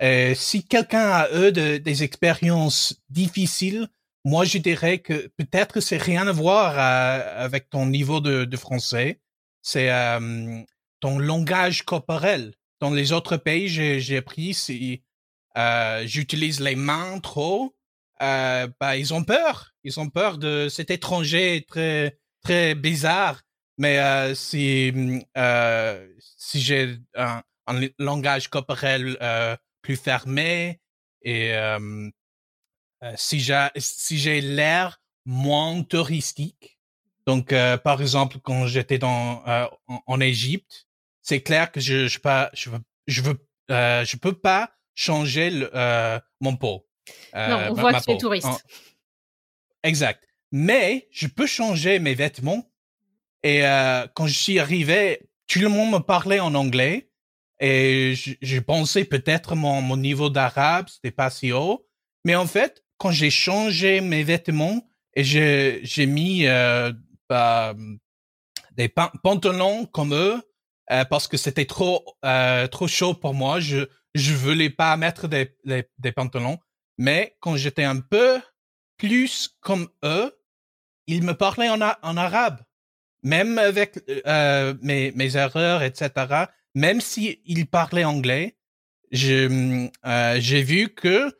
Et 0.00 0.34
si 0.34 0.64
quelqu'un 0.64 1.10
a 1.10 1.30
eu 1.32 1.52
de, 1.52 1.76
des 1.76 2.02
expériences 2.02 2.94
difficiles, 3.10 3.88
moi, 4.24 4.44
je 4.44 4.58
dirais 4.58 4.98
que 4.98 5.28
peut-être 5.38 5.80
c'est 5.80 5.96
rien 5.96 6.26
à 6.26 6.32
voir 6.32 6.78
euh, 6.78 7.44
avec 7.44 7.70
ton 7.70 7.86
niveau 7.86 8.20
de, 8.20 8.44
de 8.44 8.56
français. 8.56 9.20
C'est 9.62 9.90
euh, 9.90 10.60
ton 11.00 11.18
langage 11.18 11.84
corporel. 11.84 12.54
Dans 12.80 12.90
les 12.90 13.12
autres 13.12 13.36
pays, 13.36 13.68
j'ai 13.68 14.16
appris 14.16 14.54
si 14.54 15.02
euh, 15.56 16.06
j'utilise 16.06 16.60
les 16.60 16.76
mains 16.76 17.18
trop, 17.20 17.74
bah, 18.18 18.96
ils 18.96 19.12
ont 19.12 19.24
peur. 19.24 19.69
Ils 19.84 19.98
ont 20.00 20.08
peur 20.10 20.38
de 20.38 20.68
cet 20.68 20.90
étranger 20.90 21.64
très 21.68 22.18
très 22.42 22.74
bizarre. 22.74 23.42
Mais 23.78 23.98
euh, 23.98 24.34
si 24.34 24.92
euh, 25.38 26.06
si 26.18 26.60
j'ai 26.60 26.98
un, 27.14 27.42
un, 27.66 27.88
langage 27.98 28.48
corporel 28.48 29.16
euh, 29.22 29.56
plus 29.80 29.96
fermé 29.96 30.80
et 31.22 31.54
euh, 31.54 32.10
euh, 33.02 33.12
si 33.16 33.40
j'ai 33.40 33.68
si 33.76 34.18
j'ai 34.18 34.40
l'air 34.40 35.00
moins 35.24 35.82
touristique. 35.82 36.78
Donc, 37.26 37.52
euh, 37.52 37.76
par 37.78 38.00
exemple, 38.02 38.38
quand 38.42 38.66
j'étais 38.66 38.98
dans 38.98 39.42
euh, 39.46 39.66
en, 39.86 40.02
en, 40.06 40.20
Égypte, 40.20 40.86
c'est 41.22 41.40
clair 41.42 41.70
que 41.70 41.80
je 41.80 42.08
je 42.08 42.18
pas 42.18 42.50
je 42.52 42.70
veux 42.70 42.80
je 43.06 43.22
veux 43.22 43.38
je 43.68 44.16
peux 44.16 44.32
pas 44.32 44.72
changer 44.94 45.50
le, 45.50 46.20
mon 46.40 46.56
peau. 46.56 46.86
non, 47.34 47.68
on 47.70 47.74
voit 47.74 47.94
que 47.94 48.04
tu 48.04 48.10
es 48.10 48.18
touriste. 48.18 48.64
Exact. 49.82 50.26
Mais 50.52 51.08
je 51.10 51.26
peux 51.26 51.46
changer 51.46 51.98
mes 51.98 52.14
vêtements. 52.14 52.70
Et 53.42 53.62
quand 54.14 54.26
je 54.26 54.34
suis 54.34 54.58
arrivé, 54.58 55.30
tout 55.46 55.60
le 55.60 55.68
monde 55.68 55.92
me 55.92 55.98
parlait 55.98 56.40
en 56.40 56.54
anglais. 56.54 57.10
Et 57.60 58.14
j'ai 58.14 58.60
pensé 58.60 59.04
peut-être 59.04 59.54
mon, 59.54 59.82
mon 59.82 59.96
niveau 59.96 60.30
d'arabe, 60.30 60.88
c'était 60.88 61.10
pas 61.10 61.30
si 61.30 61.52
haut. 61.52 61.86
Mais 62.24 62.34
en 62.34 62.46
fait, 62.46 62.84
quand 62.98 63.10
j'ai 63.10 63.30
changé 63.30 64.00
mes 64.00 64.22
vêtements 64.22 64.86
et 65.14 65.24
j'ai, 65.24 66.06
mis 66.06 66.46
euh, 66.46 66.92
bah, 67.28 67.74
des 68.72 68.88
pantalons 68.88 69.86
comme 69.86 70.14
eux 70.14 70.40
euh, 70.90 71.04
parce 71.04 71.26
que 71.26 71.36
c'était 71.36 71.64
trop 71.64 72.04
euh, 72.24 72.66
trop 72.66 72.86
chaud 72.86 73.14
pour 73.14 73.34
moi. 73.34 73.60
Je 73.60 73.86
je 74.14 74.34
voulais 74.34 74.70
pas 74.70 74.96
mettre 74.96 75.28
des, 75.28 75.56
des 75.64 76.12
pantalons. 76.12 76.58
Mais 76.98 77.36
quand 77.40 77.56
j'étais 77.56 77.84
un 77.84 78.00
peu 78.00 78.40
plus 79.00 79.56
comme 79.60 79.88
eux, 80.04 80.38
ils 81.06 81.22
me 81.22 81.32
parlaient 81.32 81.70
en, 81.70 81.80
arabe. 81.80 82.60
Même 83.22 83.58
avec 83.58 83.98
euh, 84.26 84.74
mes, 84.82 85.10
mes 85.12 85.36
erreurs, 85.36 85.82
etc. 85.82 86.10
Même 86.74 87.00
s'ils 87.00 87.38
si 87.46 87.64
parlaient 87.64 88.04
anglais, 88.04 88.56
euh, 89.14 89.88
j'ai 90.38 90.62
vu 90.62 90.90
que 90.90 91.34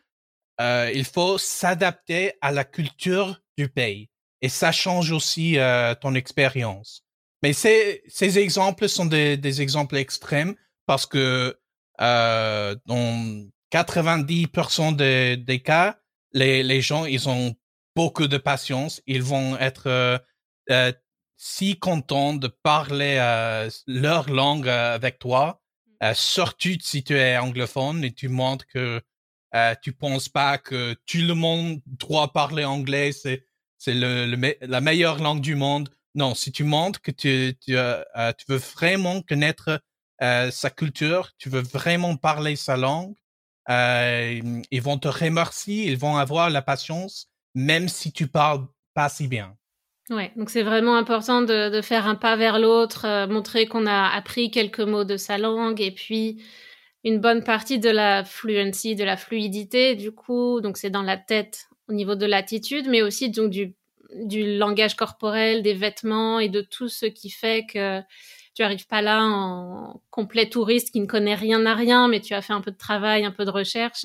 euh, 0.61 0.91
il 0.95 1.05
faut 1.05 1.39
s'adapter 1.39 2.33
à 2.41 2.51
la 2.51 2.65
culture 2.65 3.41
du 3.57 3.69
pays. 3.69 4.09
Et 4.43 4.49
ça 4.49 4.73
change 4.73 5.13
aussi 5.13 5.59
euh, 5.59 5.95
ton 5.95 6.15
expérience. 6.15 7.05
Mais 7.43 7.53
ces, 7.53 8.03
exemples 8.39 8.89
sont 8.89 9.07
des, 9.07 9.37
des 9.37 9.63
exemples 9.63 9.97
extrêmes 9.97 10.55
parce 10.87 11.07
que 11.07 11.59
euh, 12.01 12.75
dans 12.87 13.47
90% 13.73 14.97
des, 14.97 15.37
des 15.37 15.61
cas, 15.61 16.00
les, 16.33 16.63
les 16.63 16.81
gens, 16.81 17.05
ils 17.05 17.29
ont 17.29 17.55
beaucoup 17.97 18.29
de 18.29 18.39
patience. 18.39 19.03
Ils 19.07 19.23
vont 19.23 19.57
être 19.59 19.87
euh, 19.89 20.19
euh, 20.71 20.93
si 21.37 21.79
contents 21.79 22.35
de 22.35 22.49
parler 22.49 23.17
euh, 23.19 23.71
leur 23.87 24.31
langue 24.31 24.69
avec 24.69 25.19
toi, 25.19 25.61
surtout 26.15 26.79
si 26.81 27.05
tu 27.05 27.15
es 27.17 27.37
anglophone 27.37 28.05
et 28.05 28.13
tu 28.13 28.29
montres 28.29 28.67
que 28.67 29.03
euh, 29.55 29.75
tu 29.83 29.93
penses 29.93 30.29
pas 30.29 30.59
que 30.59 30.95
tout 31.07 31.19
le 31.19 31.35
monde 31.35 31.81
doit 31.87 32.33
parler 32.33 32.65
anglais, 32.65 33.13
c'est 33.13 33.45
c'est 33.79 33.95
le, 33.95 34.27
le, 34.27 34.55
la 34.61 34.81
meilleure 34.81 35.19
langue 35.19 35.41
du 35.41 35.57
monde. 35.57 35.89
Non, 36.15 36.35
si 36.35 36.53
tu 36.53 36.65
montres 36.65 37.01
que 37.01 37.11
tu 37.11 37.57
tu, 37.61 37.77
euh, 37.77 38.03
euh, 38.17 38.33
tu 38.37 38.45
veux 38.49 38.59
vraiment 38.59 39.23
connaître 39.23 39.81
euh, 40.23 40.51
sa 40.51 40.71
culture, 40.71 41.33
tu 41.39 41.49
veux 41.49 41.63
vraiment 41.63 42.17
parler 42.17 42.57
sa 42.57 42.77
langue, 42.77 43.15
ils 43.69 44.83
vont 44.83 44.99
te 44.99 45.09
remercier, 45.09 45.87
ils 45.87 45.99
vont 45.99 46.17
avoir 46.17 46.51
la 46.51 46.63
patience, 46.63 47.29
même 47.55 47.89
si 47.89 48.13
tu 48.13 48.27
parles 48.27 48.67
pas 48.95 49.09
si 49.09 49.29
bien. 49.29 49.57
Ouais, 50.11 50.33
donc 50.35 50.51
c'est 50.51 50.65
vraiment 50.65 50.97
important 50.97 51.41
de, 51.41 51.81
faire 51.83 52.09
un 52.09 52.17
pas 52.17 52.35
vers 52.35 52.59
l'autre, 52.59 53.07
euh, 53.07 53.29
montrer 53.29 53.67
qu'on 53.67 53.87
a 53.87 54.09
appris 54.09 54.51
quelques 54.51 54.81
mots 54.81 55.05
de 55.05 55.17
sa 55.17 55.39
langue 55.39 55.81
et 55.81 55.93
puis 55.93 56.43
une 57.05 57.21
bonne 57.21 57.45
partie 57.45 57.79
de 57.79 57.91
la 57.91 58.25
fluency, 58.25 58.97
de 58.97 59.05
la 59.05 59.17
fluidité, 59.17 59.95
du 59.95 60.11
coup, 60.11 60.61
donc 60.61 60.79
c'est 60.79 60.91
dans 60.91 61.03
la 61.03 61.17
tête 61.17 61.69
au 61.89 61.93
niveau 61.93 62.17
de 62.17 62.27
l'attitude, 62.27 62.89
mais 62.89 63.03
aussi 63.03 63.31
donc 63.31 63.51
du 63.51 64.59
langage 64.59 64.97
corporel, 64.97 65.63
des 65.63 65.75
vêtements 65.75 66.41
et 66.41 66.49
de 66.49 66.61
tout 66.61 66.89
ce 66.89 67.07
qui 67.07 67.31
fait 67.31 67.65
que 67.67 68.01
tu 68.61 68.65
arrives 68.65 68.87
pas 68.87 69.01
là 69.01 69.23
en 69.25 70.03
complet 70.11 70.47
touriste 70.47 70.91
qui 70.91 71.01
ne 71.01 71.07
connaît 71.07 71.35
rien 71.35 71.65
à 71.65 71.75
rien, 71.75 72.09
mais 72.09 72.21
tu 72.21 72.35
as 72.35 72.43
fait 72.43 72.53
un 72.53 72.61
peu 72.61 72.71
de 72.71 72.77
travail, 72.77 73.25
un 73.25 73.31
peu 73.31 73.47
de 73.47 73.51
recherche, 73.51 74.05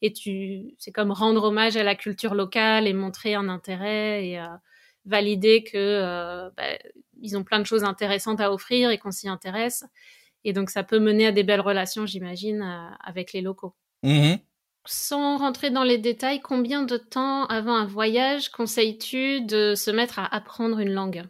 et 0.00 0.10
tu, 0.10 0.74
c'est 0.78 0.90
comme 0.90 1.12
rendre 1.12 1.44
hommage 1.44 1.76
à 1.76 1.82
la 1.82 1.94
culture 1.94 2.34
locale 2.34 2.86
et 2.86 2.94
montrer 2.94 3.34
un 3.34 3.50
intérêt 3.50 4.26
et 4.26 4.40
euh, 4.40 4.46
valider 5.04 5.64
que 5.64 5.76
euh, 5.76 6.48
bah, 6.56 6.78
ils 7.20 7.36
ont 7.36 7.44
plein 7.44 7.58
de 7.58 7.66
choses 7.66 7.84
intéressantes 7.84 8.40
à 8.40 8.50
offrir 8.50 8.88
et 8.88 8.96
qu'on 8.96 9.10
s'y 9.10 9.28
intéresse. 9.28 9.84
Et 10.44 10.54
donc, 10.54 10.70
ça 10.70 10.82
peut 10.82 10.98
mener 10.98 11.26
à 11.26 11.32
des 11.32 11.42
belles 11.42 11.60
relations, 11.60 12.06
j'imagine, 12.06 12.62
euh, 12.62 12.94
avec 13.04 13.34
les 13.34 13.42
locaux. 13.42 13.74
Mmh. 14.02 14.36
Sans 14.86 15.36
rentrer 15.36 15.68
dans 15.68 15.84
les 15.84 15.98
détails, 15.98 16.40
combien 16.40 16.84
de 16.84 16.96
temps 16.96 17.44
avant 17.48 17.74
un 17.74 17.84
voyage 17.84 18.48
conseilles-tu 18.48 19.42
de 19.42 19.74
se 19.74 19.90
mettre 19.90 20.18
à 20.18 20.34
apprendre 20.34 20.78
une 20.78 20.94
langue? 20.94 21.24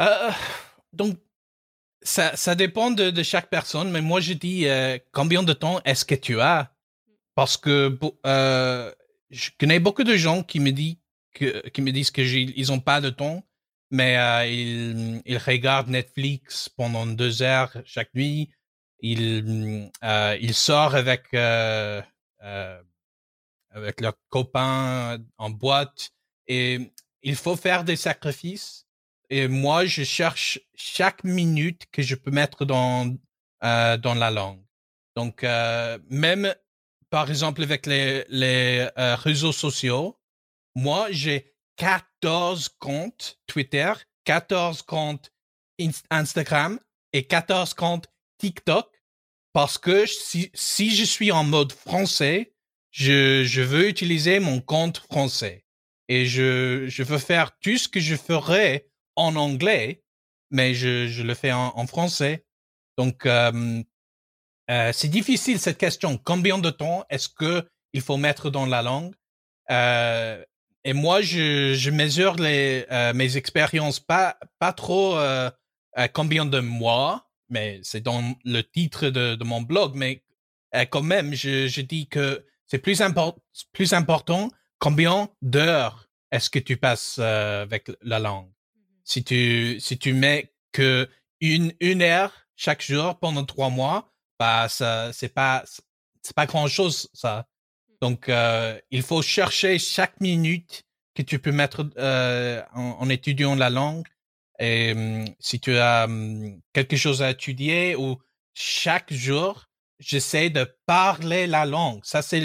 Euh, 0.00 0.30
Donc, 0.92 1.18
ça, 2.02 2.54
dépend 2.54 2.90
de, 2.90 3.22
chaque 3.22 3.48
personne, 3.48 3.90
mais 3.90 4.02
moi, 4.02 4.20
je 4.20 4.34
dis 4.34 4.66
combien 5.12 5.42
de 5.42 5.52
temps 5.52 5.80
est-ce 5.84 6.04
que 6.04 6.14
tu 6.14 6.40
as? 6.40 6.70
Parce 7.34 7.56
que 7.56 7.98
je 9.30 9.50
connais 9.58 9.80
beaucoup 9.80 10.04
de 10.04 10.14
gens 10.14 10.42
qui 10.42 10.60
me 10.60 10.70
disent 10.70 10.96
que, 11.34 11.66
qui 11.70 11.80
me 11.82 11.92
disent 11.92 12.10
que 12.10 12.20
ils 12.20 12.72
ont 12.72 12.80
pas 12.80 13.00
de 13.00 13.10
temps, 13.10 13.42
mais 13.90 14.14
ils, 14.52 15.38
regardent 15.38 15.88
Netflix 15.88 16.68
pendant 16.68 17.06
deux 17.06 17.42
heures 17.42 17.74
chaque 17.86 18.14
nuit. 18.14 18.50
Ils, 19.00 19.90
ils 20.40 20.54
sortent 20.54 20.94
avec 20.94 21.32
avec 23.74 24.00
leurs 24.00 24.16
copains 24.30 25.18
en 25.36 25.50
boîte 25.50 26.10
et 26.46 26.92
il 27.22 27.36
faut 27.36 27.56
faire 27.56 27.84
des 27.84 27.96
sacrifices. 27.96 28.83
Et 29.30 29.48
moi, 29.48 29.86
je 29.86 30.04
cherche 30.04 30.60
chaque 30.74 31.24
minute 31.24 31.84
que 31.90 32.02
je 32.02 32.14
peux 32.14 32.30
mettre 32.30 32.64
dans 32.64 33.16
euh, 33.64 33.96
dans 33.96 34.14
la 34.14 34.30
langue. 34.30 34.62
Donc, 35.16 35.44
euh, 35.44 35.98
même 36.10 36.54
par 37.10 37.30
exemple 37.30 37.62
avec 37.62 37.86
les 37.86 38.24
les 38.28 38.88
euh, 38.98 39.16
réseaux 39.16 39.52
sociaux, 39.52 40.18
moi 40.74 41.08
j'ai 41.10 41.54
14 41.76 42.68
comptes 42.78 43.40
Twitter, 43.46 43.92
14 44.24 44.82
comptes 44.82 45.32
Instagram 46.10 46.78
et 47.12 47.26
14 47.26 47.74
comptes 47.74 48.08
TikTok 48.38 48.88
parce 49.52 49.78
que 49.78 50.06
si 50.06 50.50
si 50.54 50.94
je 50.94 51.04
suis 51.04 51.32
en 51.32 51.44
mode 51.44 51.72
français, 51.72 52.54
je, 52.90 53.44
je 53.44 53.62
veux 53.62 53.88
utiliser 53.88 54.40
mon 54.40 54.60
compte 54.60 54.98
français 54.98 55.64
et 56.08 56.26
je, 56.26 56.86
je 56.88 57.02
veux 57.02 57.18
faire 57.18 57.58
tout 57.58 57.78
ce 57.78 57.88
que 57.88 58.00
je 58.00 58.16
ferais 58.16 58.88
en 59.16 59.36
anglais, 59.36 60.02
mais 60.50 60.74
je, 60.74 61.08
je 61.08 61.22
le 61.22 61.34
fais 61.34 61.52
en, 61.52 61.72
en 61.76 61.86
français. 61.86 62.44
Donc, 62.98 63.26
euh, 63.26 63.82
euh, 64.70 64.92
c'est 64.92 65.08
difficile 65.08 65.58
cette 65.58 65.78
question. 65.78 66.18
Combien 66.18 66.58
de 66.58 66.70
temps 66.70 67.04
est-ce 67.10 67.28
que 67.28 67.68
il 67.92 68.00
faut 68.00 68.16
mettre 68.16 68.50
dans 68.50 68.66
la 68.66 68.82
langue? 68.82 69.14
Euh, 69.70 70.42
Et 70.86 70.92
moi, 70.92 71.22
je, 71.22 71.72
je 71.74 71.90
mesure 71.90 72.34
les, 72.36 72.84
euh, 72.90 73.14
mes 73.14 73.36
expériences 73.36 74.00
pas 74.00 74.36
pas 74.58 74.72
trop 74.74 75.16
euh, 75.16 75.50
combien 76.12 76.44
de 76.44 76.60
mois, 76.60 77.30
mais 77.48 77.80
c'est 77.82 78.02
dans 78.02 78.22
le 78.44 78.62
titre 78.62 79.10
de, 79.10 79.34
de 79.34 79.44
mon 79.44 79.62
blog. 79.62 79.94
Mais 79.94 80.22
quand 80.90 81.02
même, 81.06 81.34
je, 81.34 81.68
je 81.68 81.82
dis 81.82 82.06
que 82.08 82.44
c'est 82.66 82.82
plus, 82.82 83.00
import 83.00 83.38
plus 83.72 83.92
important 83.92 84.50
combien 84.78 85.30
d'heures 85.40 86.06
est-ce 86.30 86.50
que 86.50 86.58
tu 86.60 86.76
passes 86.76 87.16
euh, 87.18 87.62
avec 87.62 87.90
la 88.02 88.18
langue. 88.18 88.50
Si 89.04 89.22
tu, 89.22 89.78
si 89.80 89.98
tu 89.98 90.12
mets 90.12 90.52
que 90.72 91.08
une, 91.40 91.72
une 91.80 92.02
heure 92.02 92.32
chaque 92.56 92.82
jour 92.82 93.18
pendant 93.18 93.44
trois 93.44 93.70
mois, 93.70 94.12
bah, 94.38 94.68
ça, 94.68 95.12
c'est 95.12 95.28
pas, 95.28 95.64
c'est 96.22 96.34
pas 96.34 96.46
grand 96.46 96.68
chose, 96.68 97.08
ça. 97.12 97.46
Mm. 97.88 97.94
Donc, 98.00 98.28
euh, 98.28 98.78
il 98.90 99.02
faut 99.02 99.22
chercher 99.22 99.78
chaque 99.78 100.20
minute 100.20 100.84
que 101.14 101.22
tu 101.22 101.38
peux 101.38 101.52
mettre 101.52 101.88
euh, 101.96 102.62
en, 102.74 102.96
en, 103.00 103.08
étudiant 103.08 103.54
la 103.54 103.70
langue. 103.70 104.06
Et 104.58 104.92
hum, 104.92 105.24
si 105.38 105.60
tu 105.60 105.76
as 105.76 106.04
hum, 106.04 106.60
quelque 106.72 106.96
chose 106.96 107.22
à 107.22 107.30
étudier 107.30 107.96
ou 107.96 108.18
chaque 108.54 109.12
jour, 109.12 109.66
j'essaie 109.98 110.50
de 110.50 110.64
parler 110.86 111.46
la 111.46 111.66
langue. 111.66 112.00
Ça, 112.04 112.22
c'est 112.22 112.42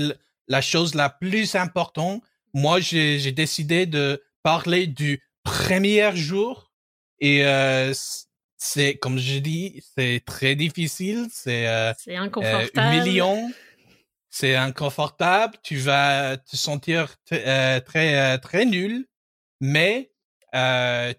la 0.48 0.62
chose 0.62 0.96
la 0.96 1.10
plus 1.10 1.56
importante. 1.56 2.24
Moi, 2.54 2.80
j'ai 2.80 3.32
décidé 3.32 3.86
de 3.86 4.24
parler 4.44 4.88
du 4.88 5.22
premier 5.50 6.16
jour 6.16 6.72
et 7.20 7.46
euh, 7.46 7.94
c'est, 8.58 8.96
comme 8.98 9.18
je 9.18 9.40
dis, 9.40 9.84
c'est 9.98 10.22
très 10.26 10.56
difficile, 10.56 11.28
c'est 11.32 11.68
euh, 11.68 11.92
inconfortable. 12.08 12.72
Euh, 12.78 13.02
humiliant, 13.02 13.50
c'est 14.30 14.56
inconfortable. 14.56 15.58
Tu 15.64 15.78
vas 15.78 16.38
te 16.38 16.56
sentir 16.56 17.16
euh, 17.32 17.80
très 17.80 18.38
très 18.40 18.66
nul, 18.66 19.08
mais 19.60 20.12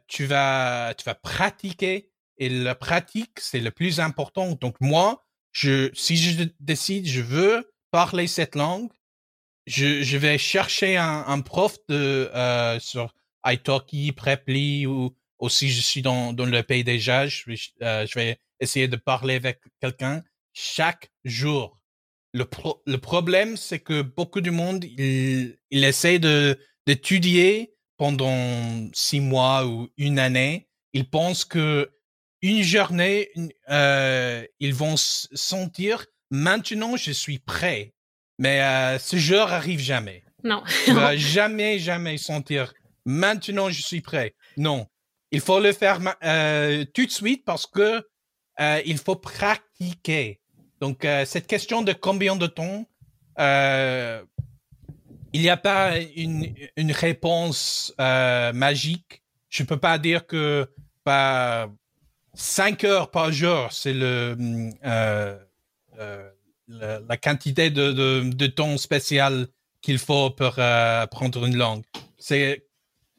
tu 0.07 0.27
vas 0.27 0.95
tu 0.97 1.05
vas 1.05 1.15
pratiquer 1.15 2.11
et 2.39 2.49
la 2.49 2.75
pratique 2.75 3.39
c'est 3.41 3.61
le 3.61 3.71
plus 3.71 4.01
important. 4.01 4.53
Donc 4.53 4.77
moi, 4.81 5.27
je, 5.53 5.91
si 5.95 6.17
je 6.17 6.45
décide, 6.61 7.07
je 7.07 7.21
veux 7.21 7.73
parler 7.91 8.27
cette 8.27 8.55
langue, 8.55 8.91
je, 9.67 10.03
je 10.03 10.17
vais 10.17 10.39
chercher 10.39 10.97
un, 10.97 11.25
un 11.27 11.41
prof 11.41 11.77
de 11.89 12.31
euh, 12.35 12.79
sur 12.81 13.13
italki, 13.47 14.13
Preply 14.13 14.87
ou, 14.87 15.15
aussi 15.39 15.69
si 15.69 15.71
je 15.71 15.81
suis 15.81 16.03
dans, 16.03 16.33
dans 16.33 16.47
le 16.47 16.63
pays 16.63 16.85
déjà, 16.85 17.27
je, 17.27 17.43
euh, 17.83 18.07
je 18.07 18.15
vais 18.15 18.39
essayer 18.61 18.89
de 18.89 18.97
parler 18.97 19.35
avec 19.35 19.61
quelqu'un 19.81 20.23
chaque 20.53 21.11
jour. 21.25 21.79
Le, 22.33 22.45
pro, 22.45 22.83
le 22.87 22.99
problème, 22.99 23.57
c'est 23.57 23.81
que 23.81 24.03
beaucoup 24.03 24.41
du 24.41 24.51
monde, 24.51 24.85
il, 24.85 25.57
il 25.71 25.85
essaie 25.85 26.19
de 26.19 26.59
d'étudier 26.87 27.75
pendant 27.97 28.89
six 28.93 29.21
mois 29.21 29.67
ou 29.67 29.89
une 29.97 30.19
année. 30.19 30.69
Ils 30.93 31.09
pensent 31.09 31.45
que 31.45 31.91
une 32.43 32.63
journée, 32.63 33.31
euh, 33.69 34.45
ils 34.59 34.75
vont 34.75 34.95
sentir 34.97 36.07
maintenant 36.31 36.97
je 36.97 37.13
suis 37.13 37.39
prêt. 37.39 37.95
Mais 38.39 38.63
euh, 38.63 38.99
ce 38.99 39.17
jour 39.17 39.43
arrive 39.53 39.81
jamais. 39.81 40.25
Non. 40.43 40.63
tu 40.87 40.93
vas 40.93 41.17
jamais, 41.37 41.79
jamais 41.79 42.17
sentir 42.17 42.73
maintenant 43.05 43.71
je 43.71 43.83
suis 43.83 44.01
prêt. 44.01 44.35
Non. 44.57 44.87
Il 45.33 45.41
faut 45.41 45.61
le 45.61 45.73
faire 45.73 46.01
euh, 46.25 46.85
tout 46.93 47.07
de 47.07 47.11
suite 47.11 47.45
parce 47.45 47.67
que 47.67 48.05
euh, 48.61 48.83
il 48.85 48.99
faut 48.99 49.17
pratiquer. 49.17 50.41
Donc 50.81 51.05
euh, 51.05 51.25
cette 51.25 51.47
question 51.47 51.83
de 51.83 51.93
combien 51.93 52.37
de 52.37 52.47
temps, 52.47 52.87
il 55.33 55.41
n'y 55.41 55.49
a 55.49 55.57
pas 55.57 55.99
une, 56.17 56.55
réponse 56.93 57.95
magique. 57.99 59.23
Je 59.49 59.63
peux 59.63 59.79
pas 59.79 59.99
dire 59.99 60.27
que 60.27 60.71
bah, 61.05 61.71
5 62.35 62.85
heures 62.85 63.11
par 63.11 63.33
jour, 63.33 63.69
c'est 63.71 63.95
euh, 63.95 65.39
la, 66.69 67.17
quantité 67.17 67.71
de, 67.71 67.93
de, 67.93 68.31
de 68.31 68.47
temps 68.47 68.77
spécial 68.77 69.49
qu'il 69.81 69.99
faut 69.99 70.31
pour 70.31 70.59
apprendre 70.59 71.47
une 71.47 71.57
langue. 71.57 71.83
C'est 72.19 72.67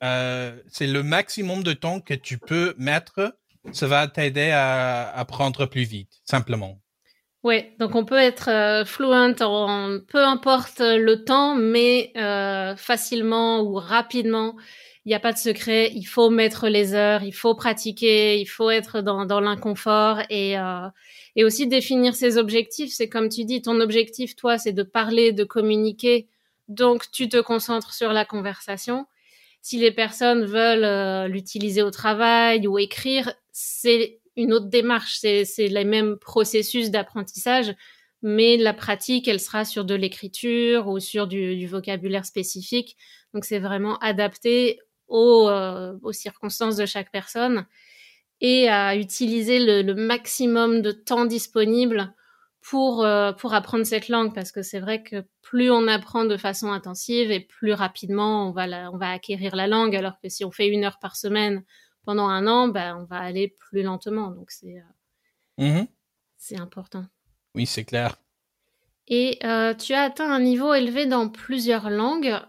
euh, 0.04 0.56
c'est 0.68 0.88
le 0.88 1.04
maximum 1.04 1.64
de 1.64 1.74
temps 1.74 2.00
que 2.00 2.14
tu 2.14 2.38
peux 2.38 2.74
mettre. 2.78 3.36
Ça 3.72 3.88
va 3.88 4.08
t'aider 4.08 4.50
à 4.52 5.10
apprendre 5.12 5.66
plus 5.68 5.84
vite, 5.84 6.22
simplement. 6.26 6.80
Oui, 7.44 7.64
donc 7.80 7.96
on 7.96 8.06
peut 8.06 8.20
être 8.20 8.50
euh, 8.50 8.86
fluent 8.86 9.14
en 9.14 10.00
peu 10.08 10.24
importe 10.24 10.80
le 10.80 11.24
temps, 11.24 11.56
mais 11.56 12.12
euh, 12.16 12.76
facilement 12.76 13.62
ou 13.62 13.76
rapidement 13.76 14.56
il 15.06 15.10
n'y 15.10 15.16
a 15.16 15.20
pas 15.20 15.34
de 15.34 15.38
secret, 15.38 15.92
il 15.96 16.04
faut 16.04 16.30
mettre 16.30 16.68
les 16.68 16.94
heures, 16.94 17.24
il 17.24 17.32
faut 17.32 17.56
pratiquer, 17.56 18.40
il 18.40 18.46
faut 18.46 18.70
être 18.70 19.02
dans, 19.02 19.26
dans 19.26 19.40
l'inconfort 19.40 20.20
et, 20.30 20.60
euh, 20.60 20.88
et 21.36 21.44
aussi 21.44 21.68
définir 21.68 22.14
ses 22.16 22.38
objectifs. 22.38 22.94
C'est 22.94 23.10
comme 23.10 23.30
tu 23.30 23.44
dis, 23.44 23.64
ton 23.64 23.80
objectif, 23.80 24.36
toi, 24.36 24.60
c'est 24.60 24.74
de 24.74 24.84
parler, 24.84 25.32
de 25.32 25.44
communiquer, 25.44 26.28
donc 26.68 27.10
tu 27.12 27.30
te 27.30 27.42
concentres 27.42 27.94
sur 27.94 28.14
la 28.14 28.26
conversation. 28.26 29.08
Si 29.62 29.78
les 29.78 29.92
personnes 29.92 30.46
veulent 30.46 30.84
euh, 30.84 31.28
l'utiliser 31.28 31.84
au 31.84 31.92
travail 31.92 32.68
ou 32.68 32.80
écrire, 32.80 33.34
c'est 33.52 34.20
une 34.36 34.54
autre 34.54 34.68
démarche, 34.68 35.20
c'est 35.20 35.68
les 35.68 35.84
mêmes 35.84 36.18
processus 36.18 36.90
d'apprentissage, 36.90 37.76
mais 38.22 38.58
la 38.58 38.74
pratique, 38.74 39.28
elle 39.28 39.40
sera 39.40 39.66
sur 39.66 39.86
de 39.86 39.94
l'écriture 39.94 40.88
ou 40.88 41.00
sur 41.00 41.28
du, 41.28 41.68
vocabulaire 41.68 42.26
spécifique. 42.26 42.98
Donc 43.34 43.46
c'est 43.46 43.60
vraiment 43.60 43.98
adapté 44.00 44.80
aux, 45.08 45.50
euh, 45.50 45.98
aux 46.02 46.14
circonstances 46.14 46.78
de 46.78 46.86
chaque 46.86 47.12
personne 47.12 47.66
et 48.40 48.70
à 48.70 48.96
utiliser 48.96 49.60
le 49.84 49.94
maximum 49.94 50.82
de 50.82 50.92
temps 50.92 51.26
disponible 51.26 52.14
pour 52.62 53.04
euh, 53.04 53.34
pour 53.34 53.54
apprendre 53.54 53.86
cette 53.86 54.08
langue 54.08 54.34
parce 54.34 54.52
que 54.52 54.62
c'est 54.62 54.80
vrai 54.80 55.02
que 55.04 55.26
plus 55.42 55.72
on 55.72 55.88
apprend 55.88 56.26
de 56.26 56.38
façon 56.38 56.72
intensive 56.72 57.32
et 57.32 57.40
plus 57.40 57.74
rapidement 57.74 58.48
on 58.48 58.52
va 58.52 58.68
la, 58.68 58.92
on 58.92 58.98
va 58.98 59.10
acquérir 59.10 59.56
la 59.56 59.68
langue 59.68 59.96
alors 59.96 60.20
que 60.22 60.30
si 60.30 60.46
on 60.46 60.52
fait 60.52 60.68
une 60.68 60.84
heure 60.84 61.00
par 61.00 61.16
semaine 61.16 61.64
pendant 62.06 62.28
un 62.28 62.46
an 62.48 62.68
ben 62.68 62.98
on 62.98 63.06
va 63.06 63.18
aller 63.18 63.56
plus 63.58 63.82
lentement. 63.82 64.30
Donc 64.32 64.52
c'est 64.52 64.78
euh, 65.60 65.82
mmh 65.82 65.88
c'est 66.38 66.60
important. 66.60 67.06
Oui 67.56 67.66
c'est 67.66 67.84
clair. 67.84 68.16
Et 69.08 69.40
euh, 69.44 69.74
tu 69.74 69.94
as 69.94 70.04
atteint 70.04 70.32
un 70.32 70.40
niveau 70.40 70.74
élevé 70.74 71.06
dans 71.06 71.28
plusieurs 71.28 71.90
langues. 71.90 72.40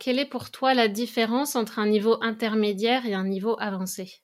Quelle 0.00 0.18
est 0.18 0.30
pour 0.30 0.50
toi 0.50 0.72
la 0.72 0.88
différence 0.88 1.56
entre 1.56 1.78
un 1.78 1.86
niveau 1.86 2.16
intermédiaire 2.22 3.04
et 3.04 3.14
un 3.14 3.24
niveau 3.24 3.56
avancé? 3.58 4.22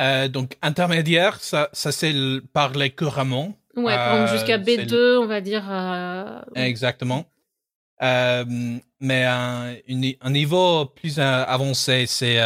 Euh, 0.00 0.28
Donc 0.28 0.56
intermédiaire, 0.62 1.40
ça, 1.40 1.68
ça 1.72 1.92
c'est 1.92 2.14
parler 2.52 2.90
couramment. 2.90 3.54
Ouais, 3.76 3.94
euh, 3.96 4.26
jusqu'à 4.26 4.58
B2, 4.58 5.18
on 5.18 5.26
va 5.26 5.40
dire. 5.40 5.64
Euh, 5.70 6.40
Exactement. 6.54 7.26
Euh, 8.02 8.44
mais 9.00 9.24
un, 9.24 9.74
une, 9.86 10.14
un 10.20 10.30
niveau 10.30 10.86
plus 10.86 11.18
avancé, 11.18 12.06
c'est 12.06 12.38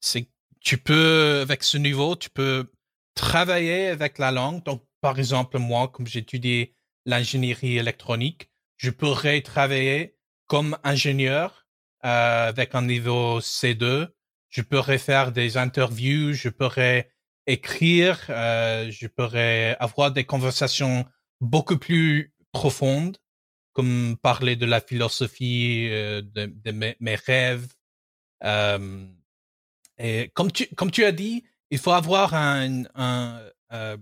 c'est 0.00 0.28
tu 0.60 0.78
peux, 0.78 1.40
avec 1.42 1.62
ce 1.62 1.76
niveau, 1.76 2.16
tu 2.16 2.30
peux 2.30 2.70
travailler 3.14 3.88
avec 3.88 4.18
la 4.18 4.32
langue. 4.32 4.62
Donc, 4.64 4.82
par 5.02 5.18
exemple, 5.18 5.58
moi, 5.58 5.88
comme 5.88 6.06
j'étudie 6.06 6.72
l'ingénierie 7.04 7.76
électronique, 7.76 8.50
je 8.78 8.90
pourrais 8.90 9.42
travailler 9.42 10.16
comme 10.46 10.76
ingénieur 10.82 11.66
avec 12.00 12.74
un 12.74 12.82
niveau 12.82 13.40
C2. 13.40 14.08
Je 14.54 14.62
pourrais 14.62 14.98
faire 14.98 15.32
des 15.32 15.56
interviews, 15.56 16.32
je 16.32 16.48
pourrais 16.48 17.10
écrire, 17.48 18.24
euh, 18.28 18.88
je 18.88 19.08
pourrais 19.08 19.76
avoir 19.80 20.12
des 20.12 20.22
conversations 20.22 21.04
beaucoup 21.40 21.76
plus 21.76 22.32
profondes, 22.52 23.18
comme 23.72 24.16
parler 24.22 24.54
de 24.54 24.64
la 24.64 24.80
philosophie, 24.80 25.88
euh, 25.90 26.22
de, 26.22 26.70
mes, 26.70 27.14
rêves. 27.16 27.66
Euh, 28.44 29.04
et 29.98 30.30
comme 30.34 30.52
tu, 30.52 30.68
comme 30.76 30.92
tu 30.92 31.04
as 31.04 31.10
dit, 31.10 31.42
il 31.70 31.78
faut 31.78 31.90
avoir 31.90 32.34
un, 32.34 32.84
un, 32.94 33.42
euh, 33.72 33.96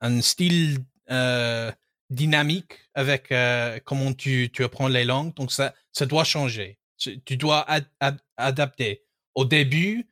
un 0.00 0.22
style 0.22 0.78
euh, 1.10 1.70
dynamique 2.08 2.72
avec 2.94 3.30
euh, 3.32 3.80
comment 3.84 4.14
tu, 4.14 4.48
tu 4.50 4.64
apprends 4.64 4.88
les 4.88 5.04
langues. 5.04 5.34
Donc, 5.34 5.52
ça, 5.52 5.74
ça 5.92 6.06
doit 6.06 6.24
changer. 6.24 6.78
Tu 6.96 7.36
dois 7.36 7.68
ad, 7.70 7.84
ad, 8.00 8.18
adapter. 8.38 9.04
Au 9.38 9.44
début, 9.44 10.10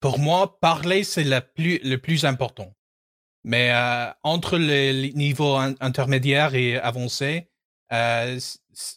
pour 0.00 0.18
moi, 0.18 0.58
parler, 0.58 1.04
c'est 1.04 1.22
le 1.22 1.96
plus, 1.96 2.24
important. 2.24 2.74
Mais 3.44 3.70
euh, 3.70 4.10
entre 4.24 4.58
les 4.58 5.12
niveaux 5.12 5.54
intermédiaires 5.78 6.56
et 6.56 6.76
avancés, 6.76 7.52
euh, 7.92 8.36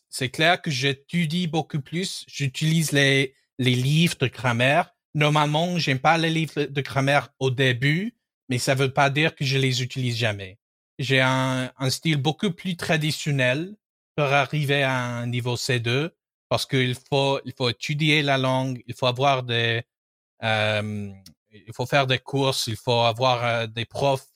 c'est 0.10 0.30
clair 0.30 0.64
que 0.64 0.72
j'étudie 0.72 1.46
beaucoup 1.46 1.80
plus. 1.80 2.26
J'utilise 2.28 2.92
les, 2.92 3.36
les 3.60 3.76
livres 3.76 4.18
de 4.20 4.26
grammaire. 4.26 4.96
Normalement, 5.14 5.78
j'aime 5.78 6.00
pas 6.00 6.18
les 6.18 6.32
livres 6.32 6.64
de 6.64 6.82
grammaire 6.82 7.30
au 7.38 7.52
début, 7.52 8.16
mais 8.50 8.58
ça 8.58 8.74
veut 8.74 8.92
pas 8.92 9.12
dire 9.12 9.36
que 9.36 9.46
je 9.46 9.60
les 9.60 9.84
utilise 9.84 10.18
jamais. 10.18 10.58
J'ai 10.98 11.22
un, 11.22 11.72
un 11.78 11.90
style 11.92 12.18
beaucoup 12.18 12.50
plus 12.50 12.78
traditionnel 12.78 13.76
pour 14.16 14.26
arriver 14.26 14.82
à 14.82 14.96
un 14.96 15.28
niveau 15.28 15.56
C2 15.56 16.10
parce 16.52 16.66
qu'il 16.66 16.96
faut, 17.10 17.40
il 17.46 17.54
faut 17.54 17.70
étudier 17.70 18.22
la 18.22 18.38
langue, 18.38 18.84
il 18.86 18.94
faut 18.94 19.06
avoir 19.06 19.44
des, 19.44 19.84
euh, 20.44 21.10
il 21.50 21.74
faut 21.74 21.86
faire 21.86 22.08
des 22.08 22.20
courses, 22.20 22.68
il 22.68 22.76
faut 22.76 23.04
avoir 23.14 23.70
des 23.70 23.86
profs 23.86 24.28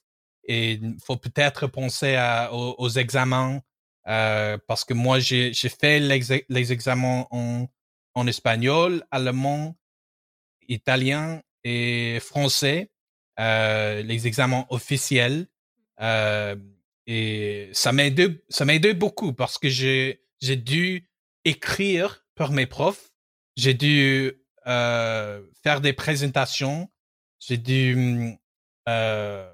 et 0.45 0.71
il 0.75 0.95
faut 1.05 1.17
peut-être 1.17 1.67
penser 1.67 2.15
à, 2.15 2.53
aux, 2.53 2.87
examens 2.87 3.59
euh, 4.07 4.57
parce 4.65 4.85
que 4.85 4.93
moi 4.93 5.19
j'ai 5.19 5.51
fait 5.53 5.99
les, 5.99 6.45
les 6.47 6.71
examens 6.71 7.27
en, 7.31 7.67
en 8.13 8.27
espagnol, 8.27 9.03
allemand, 9.11 9.75
italien 10.69 11.41
et 11.65 12.19
français, 12.21 12.91
les 13.37 14.25
examens 14.25 14.65
officiels. 14.69 15.47
Et 17.07 17.69
ça 17.73 17.91
m'a 17.91 18.05
aidé, 18.05 18.41
ça 18.47 18.63
m'a 18.63 18.73
aidé 18.73 18.93
beaucoup 18.93 19.33
parce 19.33 19.57
que 19.57 19.67
j'ai, 19.67 20.21
j'ai 20.39 20.55
dû 20.55 21.09
écrire 21.45 22.25
pour 22.35 22.49
mes 22.49 22.65
profs. 22.65 23.11
J'ai 23.55 23.73
dû 23.73 24.33
euh, 24.67 25.41
faire 25.63 25.81
des 25.81 25.93
présentations. 25.93 26.91
J'ai 27.39 27.57
dû 27.57 28.37
euh, 28.89 29.49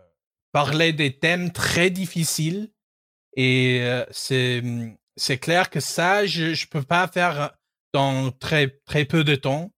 parler 0.52 0.94
des 0.94 1.18
thèmes 1.18 1.52
très 1.52 1.90
difficiles. 1.90 2.72
Et 3.36 3.82
euh, 3.82 4.06
c'est, 4.12 4.64
c'est 5.16 5.38
clair 5.38 5.70
que 5.70 5.80
ça, 5.80 6.26
je, 6.26 6.54
je 6.54 6.68
peux 6.68 6.84
pas 6.84 7.08
faire 7.08 7.52
dans 7.94 8.32
très, 8.32 8.70
très 8.86 9.06
peu 9.06 9.24
de 9.24 9.36
temps. 9.36 9.72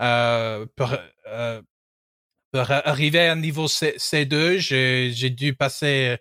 Euh, 0.00 0.66
pour, 0.76 0.94
euh, 1.26 1.62
pour 2.52 2.70
arriver 2.70 3.20
à 3.20 3.32
un 3.32 3.36
niveau 3.36 3.68
C, 3.68 3.96
C2, 3.98 4.58
j'ai, 4.58 5.30
dû 5.30 5.54
passer 5.54 6.18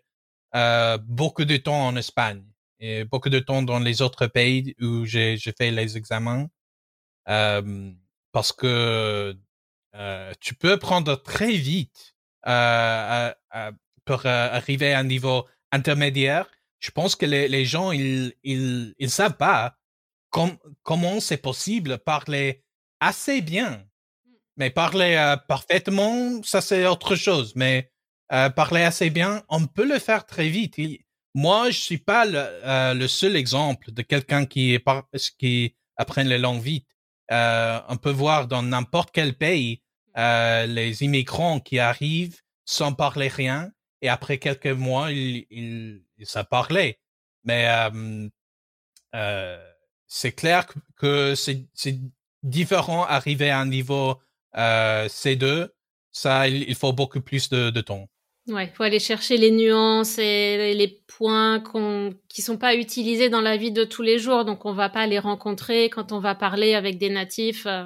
beaucoup 1.01 1.45
de 1.45 1.57
temps 1.57 1.87
en 1.87 1.95
Espagne 1.95 2.43
et 2.85 3.03
beaucoup 3.03 3.29
de 3.29 3.39
temps 3.39 3.63
dans 3.63 3.79
les 3.79 4.01
autres 4.01 4.27
pays 4.27 4.75
où 4.79 5.05
j'ai, 5.05 5.37
fait 5.57 5.71
les 5.71 5.97
examens. 5.97 6.47
Euh, 7.27 7.91
parce 8.31 8.51
que 8.51 9.35
euh, 9.95 10.33
tu 10.39 10.53
peux 10.53 10.77
prendre 10.77 11.15
très 11.15 11.53
vite 11.53 12.15
euh, 12.47 13.31
pour 14.05 14.25
arriver 14.25 14.93
à 14.93 14.99
un 14.99 15.03
niveau 15.03 15.47
intermédiaire. 15.71 16.47
Je 16.79 16.91
pense 16.91 17.15
que 17.15 17.25
les, 17.25 17.47
les 17.47 17.65
gens, 17.65 17.91
ils, 17.91 18.33
ils, 18.43 18.93
ils 18.99 19.09
savent 19.09 19.37
pas 19.37 19.77
com 20.29 20.55
comment 20.83 21.19
c'est 21.19 21.37
possible 21.37 21.97
parler 21.97 22.63
assez 22.99 23.41
bien. 23.41 23.83
Mais 24.57 24.69
parler 24.69 25.35
parfaitement, 25.47 26.43
ça 26.43 26.61
c'est 26.61 26.85
autre 26.85 27.15
chose. 27.15 27.53
Mais 27.55 27.91
parler 28.55 28.83
assez 28.83 29.09
bien, 29.09 29.43
on 29.49 29.65
peut 29.65 29.87
le 29.87 29.97
faire 29.97 30.25
très 30.25 30.49
vite. 30.49 30.77
Il, 30.77 31.04
moi, 31.35 31.69
je 31.69 31.79
suis 31.79 31.97
pas 31.97 32.25
le, 32.25 32.37
euh, 32.37 32.93
le 32.93 33.07
seul 33.09 33.35
exemple 33.35 33.91
de 33.91 34.01
quelqu'un 34.01 34.45
qui, 34.45 34.79
qui 35.37 35.75
apprend 35.97 36.23
les 36.23 36.37
langues 36.37 36.61
vite. 36.61 36.87
Euh, 37.31 37.79
on 37.89 37.97
peut 37.97 38.11
voir 38.11 38.47
dans 38.47 38.63
n'importe 38.63 39.11
quel 39.11 39.35
pays 39.37 39.81
euh, 40.17 40.65
les 40.65 41.03
immigrants 41.03 41.59
qui 41.59 41.77
arrivent 41.77 42.39
sans 42.63 42.93
parler 42.93 43.27
rien 43.27 43.71
et 44.01 44.07
après 44.07 44.37
quelques 44.37 44.67
mois, 44.67 45.11
ils, 45.11 45.45
ils, 45.49 46.05
ils 46.17 46.25
savent 46.25 46.47
parler. 46.47 46.99
Mais 47.43 47.67
euh, 49.13 49.57
c'est 50.07 50.31
clair 50.31 50.67
que, 50.67 50.79
que 50.95 51.35
c'est 51.35 51.99
différent 52.43 53.03
arriver 53.03 53.49
à 53.49 53.59
un 53.59 53.65
niveau 53.65 54.21
euh, 54.55 55.07
C2. 55.07 55.69
Ça, 56.13 56.47
il, 56.47 56.63
il, 56.63 56.75
faut 56.75 56.93
beaucoup 56.93 57.19
plus 57.19 57.49
de, 57.49 57.71
de 57.71 57.81
temps. 57.81 58.07
Ouais, 58.47 58.71
faut 58.75 58.83
aller 58.83 58.99
chercher 58.99 59.37
les 59.37 59.49
nuances 59.49 60.19
et 60.19 60.75
les 60.75 60.99
points 61.07 61.59
qu'on, 61.59 62.13
qui 62.29 62.43
sont 62.43 62.59
pas 62.59 62.75
utilisés 62.75 63.27
dans 63.27 63.41
la 63.41 63.57
vie 63.57 63.71
de 63.71 63.83
tous 63.83 64.03
les 64.03 64.19
jours, 64.19 64.45
donc 64.45 64.65
on 64.65 64.73
va 64.73 64.87
pas 64.87 65.07
les 65.07 65.17
rencontrer 65.17 65.89
quand 65.89 66.11
on 66.11 66.19
va 66.19 66.35
parler 66.35 66.75
avec 66.75 66.99
des 66.99 67.09
natifs 67.09 67.65
euh, 67.65 67.85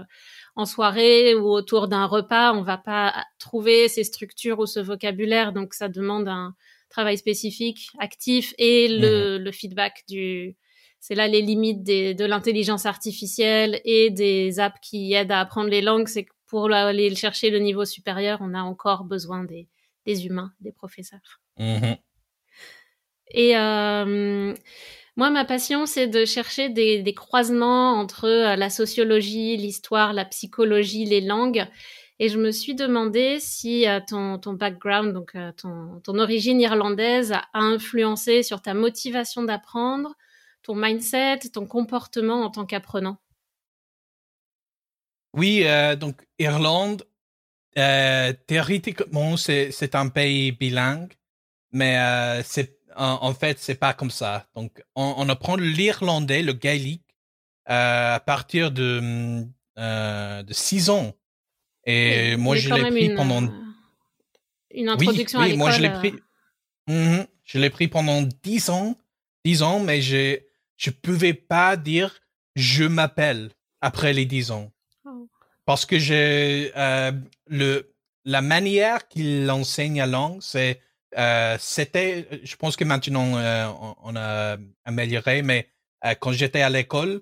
en 0.57 0.65
soirée 0.65 1.33
ou 1.33 1.47
autour 1.47 1.87
d'un 1.87 2.05
repas, 2.05 2.51
on 2.51 2.61
va 2.61 2.77
pas 2.77 3.25
trouver 3.37 3.87
ces 3.87 4.03
structures 4.03 4.59
ou 4.59 4.65
ce 4.65 4.81
vocabulaire, 4.81 5.53
donc 5.53 5.73
ça 5.73 5.87
demande 5.87 6.27
un 6.27 6.53
travail 6.89 7.17
spécifique, 7.17 7.91
actif 7.97 8.53
et 8.57 8.89
le, 8.89 9.39
mmh. 9.39 9.43
le 9.43 9.51
feedback 9.53 10.03
du. 10.09 10.57
C'est 10.99 11.15
là 11.15 11.29
les 11.29 11.41
limites 11.41 11.83
des, 11.83 12.13
de 12.13 12.25
l'intelligence 12.25 12.85
artificielle 12.85 13.79
et 13.85 14.09
des 14.09 14.59
apps 14.59 14.79
qui 14.81 15.13
aident 15.13 15.31
à 15.31 15.39
apprendre 15.39 15.69
les 15.69 15.81
langues, 15.81 16.09
c'est 16.09 16.25
que 16.25 16.33
pour 16.47 16.69
aller 16.73 17.15
chercher 17.15 17.49
le 17.49 17.59
niveau 17.59 17.85
supérieur, 17.85 18.39
on 18.41 18.53
a 18.53 18.61
encore 18.61 19.05
besoin 19.05 19.45
des 19.45 19.69
des 20.05 20.25
humains, 20.25 20.53
des 20.59 20.71
professeurs. 20.71 21.41
Mmh. 21.57 21.93
Et 23.31 23.55
euh, 23.57 24.53
moi, 25.15 25.29
ma 25.29 25.45
passion, 25.45 25.85
c'est 25.85 26.07
de 26.07 26.25
chercher 26.25 26.69
des, 26.69 27.01
des, 27.01 27.13
croisements 27.13 27.93
entre 27.93 28.25
euh, 28.25 28.55
la 28.55 28.69
sociologie, 28.69 29.57
l'histoire, 29.57 30.13
la 30.13 30.25
psychologie, 30.25 31.05
les 31.05 31.21
langues. 31.21 31.65
Et 32.19 32.27
je 32.27 32.37
me 32.37 32.51
suis 32.51 32.75
demandé 32.75 33.37
si 33.39 33.87
euh, 33.87 33.99
ton, 34.05 34.39
ton, 34.39 34.53
background, 34.53 35.13
donc 35.13 35.33
ton, 35.57 36.01
ton, 36.03 36.19
origine 36.19 36.59
irlandaise, 36.59 37.31
a 37.31 37.47
influencé 37.53 38.43
sur 38.43 38.61
ta 38.61 38.73
motivation 38.73 39.43
d'apprendre, 39.43 40.15
ton 40.63 40.75
mindset, 40.75 41.39
ton 41.53 41.65
comportement 41.65 42.43
en 42.43 42.49
tant 42.49 42.65
qu'apprenant. 42.65 43.17
Oui, 45.33 45.63
donc 45.99 46.27
Irlande, 46.39 47.03
euh, 47.79 48.33
théoriquement, 48.47 49.37
c'est 49.37 49.95
un 49.95 50.09
pays 50.09 50.51
bilingue, 50.51 51.13
mais 51.71 51.97
euh, 51.97 52.41
en, 52.95 53.19
en, 53.21 53.33
fait, 53.33 53.59
c'est 53.59 53.75
pas 53.75 53.93
comme 53.93 54.11
ça. 54.11 54.47
Donc, 54.55 54.83
on, 54.95 55.15
on 55.17 55.29
apprend 55.29 55.55
l'irlandais, 55.55 56.41
le 56.41 56.53
gaélique, 56.53 57.05
euh, 57.69 58.15
à 58.15 58.19
partir 58.19 58.71
de, 58.71 59.43
de 59.77 60.53
6 60.53 60.89
ans. 60.89 61.13
Et 61.85 62.35
oui, 62.35 62.41
moi, 62.41 62.55
je 62.55 62.73
l'ai 62.73 62.89
pris 62.89 63.05
une, 63.05 63.15
pendant... 63.15 63.41
Une 64.71 64.89
introduction 64.89 65.39
oui, 65.39 65.45
à 65.45 65.49
oui, 65.49 65.57
moi, 65.57 65.71
je 65.71 65.81
l'ai 65.81 65.89
pris... 65.89 66.13
Je 66.87 67.57
l'ai 67.57 67.71
pris 67.71 67.87
pendant 67.87 68.21
10 68.21 68.69
ans, 68.69 68.95
10 69.43 69.63
ans, 69.63 69.79
mais 69.79 70.01
je 70.01 70.39
je 70.77 70.91
pouvais 70.91 71.33
pas 71.33 71.75
dire 71.75 72.19
je 72.55 72.85
m'appelle 72.85 73.51
après 73.81 74.13
les 74.13 74.25
10 74.25 74.51
ans. 74.51 74.71
Parce 75.69 75.85
que 75.85 75.99
j'ai 75.99 76.71
euh, 76.75 77.11
le 77.45 77.93
la 78.25 78.41
manière 78.41 79.07
qu'il 79.07 79.47
enseigne 79.51 79.99
la 79.99 80.07
langue, 80.07 80.39
c'est 80.41 80.81
euh, 81.15 81.57
c'était, 81.59 82.27
je 82.41 82.55
pense 82.55 82.75
que 82.75 82.83
maintenant 82.83 83.37
euh, 83.37 83.67
on, 83.79 83.95
on, 84.01 84.15
a 84.15 84.57
amélioré, 84.85 85.43
mais 85.43 85.69
euh, 86.05 86.15
quand 86.19 86.31
j'étais 86.31 86.63
à 86.63 86.71
l'école, 86.71 87.21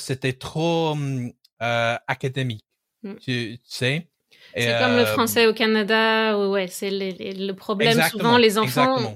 c'était 0.00 0.32
trop 0.32 0.96
euh, 0.96 1.96
académique, 2.08 2.64
mm. 3.04 3.14
tu, 3.18 3.20
tu, 3.20 3.60
sais? 3.62 4.08
C'est 4.56 4.80
comme 4.80 4.96
le 4.96 5.04
français 5.04 5.46
au 5.46 5.54
Canada, 5.54 6.36
ouais, 6.48 6.66
c'est 6.66 6.90
le 6.90 7.52
problème 7.52 8.02
souvent 8.10 8.36
les 8.36 8.58
enfants. 8.58 9.14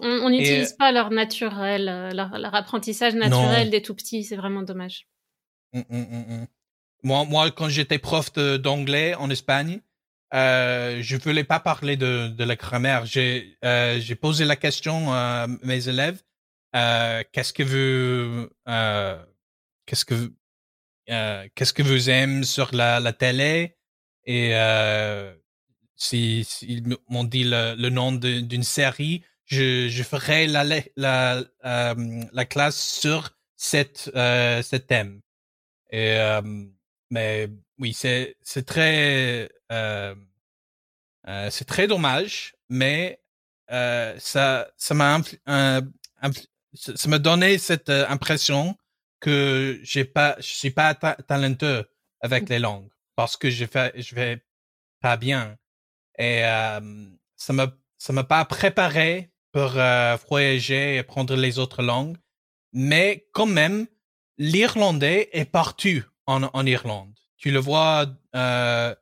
On 0.00 0.30
n'utilise 0.30 0.72
pas 0.72 0.92
leur 0.92 1.10
naturel, 1.10 2.10
leur, 2.14 2.38
leur 2.38 2.54
apprentissage 2.54 3.14
naturel 3.14 3.66
non. 3.66 3.70
des 3.70 3.82
tout 3.82 3.94
petits, 3.94 4.24
c'est 4.24 4.36
vraiment 4.36 4.62
dommage. 4.62 5.08
Mm, 5.74 5.82
mm, 5.90 6.46
moi, 7.04 7.24
moi, 7.24 7.50
quand 7.50 7.68
j'étais 7.68 7.98
prof 7.98 8.32
d'anglais 8.32 9.14
en 9.14 9.30
Espagne, 9.30 9.80
euh, 10.32 11.00
je 11.02 11.16
voulais 11.16 11.44
pas 11.44 11.60
parler 11.60 11.96
de, 11.96 12.28
de 12.28 12.44
la 12.44 12.56
grammaire. 12.56 13.06
J'ai 13.06 13.56
euh, 13.64 14.00
j'ai 14.00 14.16
posé 14.16 14.44
la 14.44 14.56
question 14.56 15.12
à 15.12 15.46
mes 15.62 15.88
élèves. 15.88 16.22
Euh, 16.74 17.22
qu'est-ce 17.30 17.52
que 17.52 17.62
vous 17.62 18.48
euh, 18.68 19.24
qu'est-ce 19.86 20.04
que 20.04 20.32
euh, 21.10 21.46
qu'est-ce 21.54 21.72
que 21.72 21.82
vous 21.82 22.10
aimez 22.10 22.42
sur 22.44 22.74
la, 22.74 22.98
la 22.98 23.12
télé? 23.12 23.76
Et 24.24 24.50
euh, 24.54 25.32
si, 25.94 26.44
si 26.44 26.66
ils 26.66 26.96
m'ont 27.08 27.24
dit 27.24 27.44
le, 27.44 27.74
le 27.76 27.90
nom 27.90 28.10
d'une 28.12 28.64
série, 28.64 29.22
je, 29.44 29.88
je 29.88 30.02
ferai 30.02 30.46
la 30.48 30.64
la 30.96 31.44
euh, 31.64 32.24
la 32.32 32.44
classe 32.44 32.80
sur 33.00 33.36
cette 33.56 34.10
euh, 34.16 34.62
ce 34.62 34.76
thème. 34.76 35.20
Et 35.92 36.18
mais 37.10 37.48
oui, 37.78 37.92
c'est 37.94 38.36
c'est 38.42 38.66
très 38.66 39.50
euh, 39.72 40.14
euh, 41.28 41.50
c'est 41.50 41.64
très 41.64 41.86
dommage, 41.86 42.54
mais 42.68 43.20
euh, 43.70 44.14
ça 44.18 44.68
ça 44.76 44.94
m'a 44.94 45.20
ça 46.74 47.08
m'a 47.08 47.18
donné 47.18 47.58
cette 47.58 47.88
euh, 47.88 48.06
impression 48.08 48.76
que 49.20 49.80
j'ai 49.82 50.04
pas 50.04 50.36
je 50.38 50.48
suis 50.54 50.70
pas 50.70 50.94
ta 50.94 51.14
talentueux 51.14 51.88
avec 52.20 52.48
les 52.48 52.58
langues 52.58 52.90
parce 53.16 53.36
que 53.36 53.50
je 53.50 53.64
fais 53.66 53.92
je 54.00 54.14
vais 54.14 54.44
pas 55.00 55.16
bien. 55.16 55.56
Et 56.18 56.44
euh, 56.44 56.80
ça 57.36 57.52
m'a 57.52 57.72
ça 57.98 58.12
m'a 58.12 58.24
pas 58.24 58.44
préparé 58.46 59.30
pour 59.52 59.76
euh, 59.78 60.16
voyager 60.28 60.96
et 60.96 60.98
apprendre 61.00 61.36
les 61.36 61.58
autres 61.58 61.82
langues 61.82 62.16
mais 62.72 63.26
quand 63.32 63.46
même 63.46 63.86
l'irlandais 64.38 65.28
est 65.32 65.44
partout 65.46 66.04
en, 66.26 66.44
en 66.44 66.66
Irlande 66.66 67.14
tu 67.44 67.50
le 67.50 67.58
vois 67.58 68.06
euh, 68.34 68.94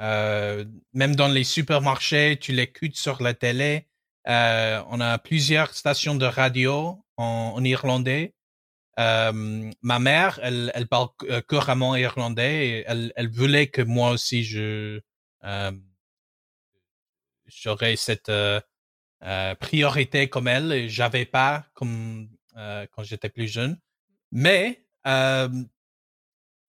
euh, 0.00 0.64
même 0.92 1.14
dans 1.14 1.28
les 1.28 1.44
supermarchés, 1.44 2.38
tu 2.40 2.52
l'écoutes 2.52 2.96
sur 2.96 3.22
la 3.22 3.34
télé. 3.34 3.86
Euh, 4.26 4.82
on 4.88 5.00
a 5.00 5.16
plusieurs 5.18 5.72
stations 5.74 6.16
de 6.16 6.26
radio 6.26 7.04
en, 7.16 7.62
irlandais. 7.62 8.34
Euh, 8.98 9.70
ma 9.82 9.98
mère, 10.00 10.40
elle, 10.42 10.72
elle 10.74 10.88
parle 10.88 11.10
euh, 11.30 11.40
couramment 11.40 11.94
irlandais 11.94 12.66
et 12.66 12.84
elle, 12.88 13.12
elle 13.14 13.30
voulait 13.30 13.68
que 13.68 13.82
moi 13.82 14.10
aussi 14.10 14.42
je 14.42 15.00
euh, 15.44 15.72
j'aurais 17.46 17.94
cette 17.94 18.28
euh, 18.28 18.60
euh, 19.22 19.54
priorité 19.54 20.28
comme 20.28 20.48
elle 20.48 20.88
j'avais 20.88 21.26
pas 21.26 21.66
comme 21.74 22.28
quand 22.56 23.02
j'étais 23.04 23.28
plus 23.28 23.48
jeune. 23.48 23.78
Mais 24.32 24.84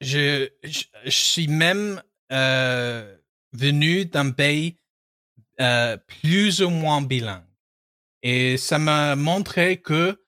je, 0.02 0.50
je, 0.64 0.84
je, 1.04 1.10
suis 1.10 1.48
même 1.48 2.02
euh, 2.32 3.16
venu 3.54 4.06
d'un 4.06 4.32
pays 4.32 4.78
euh, 5.62 5.98
plus 5.98 6.62
ou 6.62 6.70
moins 6.70 7.02
bilingue. 7.02 7.44
Et 8.24 8.58
ça 8.58 8.80
m'a 8.80 9.16
montré 9.16 9.78
que 9.78 10.20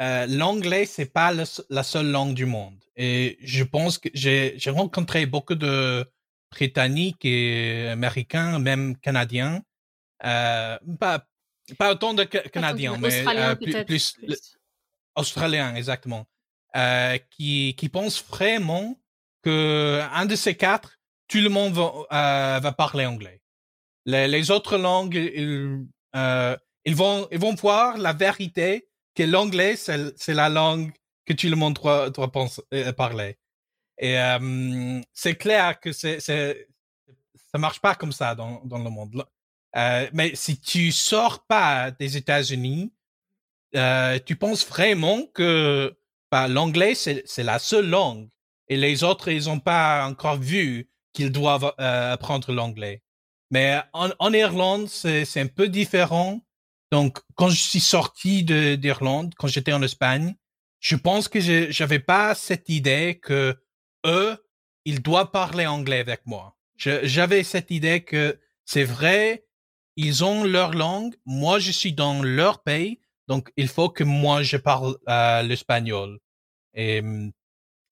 euh, 0.00 0.26
l'anglais, 0.26 0.86
c'est 0.86 1.12
pas 1.12 1.32
le, 1.32 1.44
la 1.70 1.82
seule 1.82 2.10
langue 2.10 2.34
du 2.34 2.46
monde. 2.46 2.82
Et 2.96 3.38
je 3.42 3.64
pense 3.64 3.98
que 3.98 4.08
j'ai 4.12 4.58
rencontré 4.66 5.26
beaucoup 5.26 5.54
de 5.54 6.04
Britanniques 6.50 7.24
et 7.24 7.88
Américains, 7.88 8.58
même 8.58 8.96
Canadiens. 8.96 9.62
Euh, 10.24 10.78
pas, 10.98 11.26
pas 11.78 11.92
autant 11.92 12.14
de 12.14 12.24
Canadiens, 12.24 12.96
mais 12.98 13.24
plus, 13.56 13.84
plus, 13.84 14.12
plus. 14.12 14.58
Australiens, 15.14 15.74
exactement. 15.74 16.26
Euh, 16.76 17.16
qui, 17.30 17.74
qui 17.78 17.88
pensent 17.88 18.22
vraiment 18.22 19.00
que 19.42 20.02
un 20.12 20.26
de 20.26 20.36
ces 20.36 20.54
quatre, 20.54 20.98
tout 21.26 21.38
le 21.38 21.48
monde 21.48 21.72
va, 21.72 21.92
euh, 22.12 22.60
va 22.60 22.72
parler 22.72 23.06
anglais. 23.06 23.40
Les, 24.04 24.28
les 24.28 24.50
autres 24.50 24.76
langues, 24.76 25.14
ils, 25.14 25.86
euh, 26.14 26.56
ils 26.84 26.94
vont, 26.94 27.26
ils 27.32 27.38
vont 27.38 27.54
voir 27.54 27.96
la 27.96 28.12
vérité 28.12 28.86
que 29.14 29.22
l'anglais, 29.22 29.76
c'est 29.76 30.34
la 30.34 30.50
langue 30.50 30.92
que 31.24 31.32
tout 31.32 31.48
le 31.48 31.56
monde 31.56 31.74
doit, 31.74 32.10
doit 32.10 32.30
penser, 32.30 32.62
euh, 32.74 32.92
parler. 32.92 33.38
Et 33.98 34.18
euh, 34.18 35.00
c'est 35.14 35.36
clair 35.36 35.80
que 35.80 35.92
c'est, 35.92 36.20
ça 36.20 37.58
marche 37.58 37.80
pas 37.80 37.94
comme 37.94 38.12
ça 38.12 38.34
dans, 38.34 38.60
dans 38.66 38.78
le 38.78 38.90
monde. 38.90 39.24
Euh, 39.74 40.08
mais 40.12 40.34
si 40.34 40.60
tu 40.60 40.92
sors 40.92 41.46
pas 41.46 41.90
des 41.90 42.18
États-Unis, 42.18 42.92
euh, 43.74 44.18
tu 44.24 44.36
penses 44.36 44.66
vraiment 44.66 45.26
que 45.34 45.97
bah, 46.30 46.48
l'anglais 46.48 46.94
c'est, 46.94 47.24
la 47.38 47.58
seule 47.58 47.88
langue 47.88 48.28
et 48.68 48.76
les 48.76 49.04
autres 49.04 49.28
ils 49.28 49.48
ont 49.48 49.60
pas 49.60 50.06
encore 50.06 50.36
vu 50.36 50.90
qu'ils 51.12 51.32
doivent 51.32 51.74
euh, 51.80 52.12
apprendre 52.12 52.52
l'anglais. 52.52 53.02
Mais 53.50 53.80
en, 53.92 54.10
en 54.18 54.32
Irlande 54.32 54.88
c'est, 54.88 55.40
un 55.40 55.46
peu 55.46 55.68
différent. 55.68 56.40
Donc 56.92 57.18
quand 57.34 57.48
je 57.48 57.60
suis 57.60 57.80
sorti 57.80 58.44
de, 58.44 58.74
d'Irlande, 58.74 59.34
quand 59.36 59.48
j'étais 59.48 59.72
en 59.72 59.82
Espagne, 59.82 60.34
je 60.80 60.96
pense 60.96 61.28
que 61.28 61.40
j'avais 61.70 61.98
pas 61.98 62.34
cette 62.34 62.68
idée 62.68 63.18
que 63.22 63.56
eux 64.06 64.36
ils 64.84 65.02
doivent 65.02 65.30
parler 65.30 65.66
anglais 65.66 66.00
avec 66.00 66.24
moi. 66.24 66.56
J'avais 66.76 67.42
cette 67.42 67.70
idée 67.70 68.02
que 68.02 68.38
c'est 68.64 68.84
vrai, 68.84 69.44
ils 69.96 70.24
ont 70.24 70.44
leur 70.44 70.72
langue, 70.72 71.14
moi 71.26 71.58
je 71.58 71.72
suis 71.72 71.92
dans 71.92 72.22
leur 72.22 72.62
pays, 72.62 73.00
donc 73.28 73.52
il 73.56 73.68
faut 73.68 73.90
que 73.90 74.04
moi 74.04 74.42
je 74.42 74.56
parle 74.56 74.96
euh, 75.08 75.42
l'espagnol. 75.42 76.18
Et, 76.74 77.02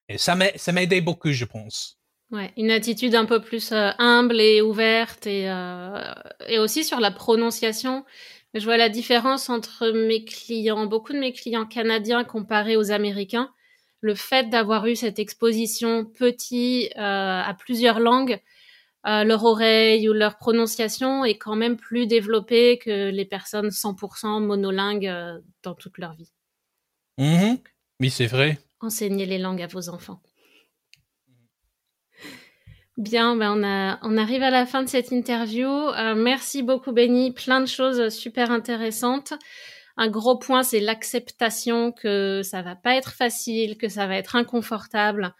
et 0.09 0.19
ça 0.19 0.35
m'a 0.35 0.83
aidé 0.83 1.01
beaucoup, 1.01 1.31
je 1.31 1.45
pense. 1.45 1.99
Ouais, 2.33 2.53
une 2.57 2.71
attitude 2.71 3.15
un 3.15 3.25
peu 3.25 3.41
plus 3.41 3.71
euh, 3.71 3.91
humble 3.99 4.41
et 4.41 4.61
ouverte 4.61 5.27
et 5.29 5.49
euh, 5.49 6.13
et 6.49 6.59
aussi 6.59 6.83
sur 6.83 6.99
la 6.99 7.13
prononciation. 7.13 8.05
Je 8.55 8.65
vois 8.65 8.79
la 8.79 8.89
différence 8.89 9.51
entre 9.51 9.91
mes 9.91 10.25
clients, 10.25 10.87
beaucoup 10.87 11.13
de 11.13 11.19
mes 11.19 11.33
clients 11.33 11.67
canadiens 11.67 12.25
comparés 12.25 12.77
aux 12.77 12.91
américains. 12.91 13.53
Le 14.01 14.15
fait 14.15 14.49
d'avoir 14.49 14.87
eu 14.87 14.97
cette 14.97 15.19
exposition 15.19 16.07
petit 16.07 16.91
à 16.97 17.55
plusieurs 17.59 18.01
langues, 18.01 18.41
euh, 19.07 19.25
leur 19.25 19.45
oreille 19.45 20.09
ou 20.09 20.13
leur 20.13 20.37
prononciation 20.37 21.25
est 21.25 21.39
quand 21.39 21.55
même 21.55 21.77
plus 21.77 22.07
développée 22.07 22.79
que 22.79 23.11
les 23.11 23.25
personnes 23.25 23.69
100% 23.69 24.41
monolingues 24.45 25.07
euh, 25.07 25.39
dans 25.63 25.75
toute 25.75 25.99
leur 25.99 26.15
vie. 26.15 26.33
Mmh. 27.19 27.55
Oui, 28.01 28.11
c'est 28.11 28.27
vrai. 28.27 28.59
Enseignez 28.81 29.27
les 29.27 29.39
langues 29.39 29.63
à 29.63 29.69
vos 29.69 29.89
enfants. 29.89 30.21
Bien, 32.97 33.37
ben 33.37 33.53
on, 33.53 33.63
a, 33.63 33.99
on 34.03 34.17
arrive 34.17 34.43
à 34.43 34.51
la 34.51 34.65
fin 34.65 34.83
de 34.83 34.89
cette 34.89 35.13
interview. 35.13 35.69
Euh, 35.69 36.15
merci 36.15 36.63
beaucoup, 36.63 36.93
Benny. 36.93 37.31
Plein 37.31 37.61
de 37.61 37.67
choses 37.67 38.09
super 38.09 38.51
intéressantes. 38.51 39.35
Un 39.99 40.09
gros 40.09 40.39
point, 40.39 40.63
c'est 40.63 40.81
l'acceptation 40.81 41.93
que 41.93 42.43
ça 42.43 42.63
va 42.63 42.75
pas 42.75 42.97
être 42.97 43.13
facile, 43.13 43.79
que 43.79 43.89
ça 43.89 44.07
va 44.07 44.17
être 44.17 44.35
inconfortable, 44.35 45.35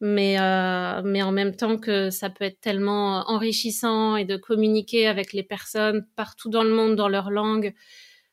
mais 0.00 0.38
euh, 0.40 1.02
mais 1.04 1.22
en 1.22 1.32
même 1.32 1.56
temps 1.56 1.76
que 1.76 2.10
ça 2.10 2.30
peut 2.30 2.44
être 2.44 2.60
tellement 2.60 3.28
enrichissant 3.28 4.16
et 4.16 4.24
de 4.24 4.36
communiquer 4.36 5.08
avec 5.08 5.32
les 5.32 5.42
personnes 5.42 6.06
partout 6.14 6.50
dans 6.50 6.62
le 6.62 6.70
monde 6.70 6.94
dans 6.94 7.08
leur 7.08 7.30
langue, 7.30 7.74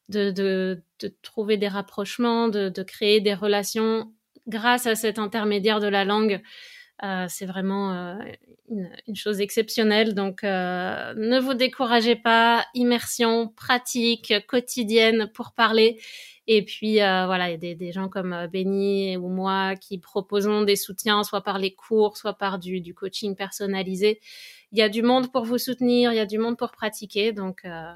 de 0.09 0.31
de, 0.31 0.81
trouver 1.21 1.57
des 1.57 1.67
rapprochements, 1.67 2.47
de, 2.47 2.69
de 2.69 2.83
créer 2.83 3.19
des 3.19 3.33
relations 3.33 4.11
grâce 4.47 4.85
à 4.87 4.95
cet 4.95 5.19
intermédiaire 5.19 5.79
de 5.79 5.87
la 5.87 6.05
langue. 6.05 6.41
Euh, 7.03 7.25
c'est 7.27 7.45
vraiment 7.45 7.93
euh, 7.93 8.15
une, 8.69 8.89
une, 9.07 9.15
chose 9.15 9.41
exceptionnelle. 9.41 10.13
Donc, 10.13 10.43
ne 10.43 11.39
vous 11.39 11.53
découragez 11.53 12.15
pas. 12.15 12.65
Immersion, 12.75 13.49
pratique, 13.49 14.33
quotidienne 14.47 15.29
pour 15.33 15.53
parler. 15.53 15.99
Et 16.47 16.63
puis, 16.63 17.01
euh, 17.01 17.25
voilà, 17.25 17.49
il 17.49 17.63
y 17.63 17.71
a 17.71 17.75
des, 17.75 17.91
gens 17.91 18.07
comme 18.07 18.33
euh, 18.33 18.47
Benny 18.47 19.17
ou 19.17 19.29
moi 19.29 19.75
qui 19.75 19.97
proposons 19.97 20.61
des 20.63 20.75
soutiens, 20.75 21.23
soit 21.23 21.41
par 21.41 21.57
les 21.57 21.73
cours, 21.73 22.17
soit 22.17 22.35
par 22.35 22.59
du, 22.59 22.93
coaching 22.93 23.35
personnalisé. 23.35 24.19
Il 24.71 24.77
y 24.77 24.81
a 24.81 24.89
du 24.89 25.01
monde 25.01 25.31
pour 25.31 25.43
vous 25.43 25.57
soutenir, 25.57 26.11
il 26.11 26.17
y 26.17 26.19
a 26.19 26.25
du 26.25 26.37
monde 26.37 26.57
pour 26.57 26.71
pratiquer. 26.71 27.31
Donc, 27.33 27.65
euh, 27.65 27.93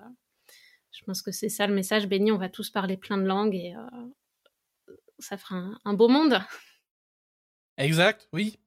je 0.92 1.04
pense 1.06 1.22
que 1.22 1.32
c'est 1.32 1.50
ça 1.50 1.68
le 1.68 1.74
message. 1.74 2.08
Benny, 2.08 2.32
on 2.32 2.38
va 2.38 2.50
tous 2.50 2.70
parler 2.70 2.98
plein 2.98 3.18
de 3.18 3.26
langues 3.26 3.56
et 3.56 3.76
ça 5.20 5.38
fera 5.38 5.56
un, 5.56 5.80
un 5.86 5.94
beau 5.94 6.08
monde. 6.08 6.40
Exact, 7.78 8.28
oui. 8.34 8.60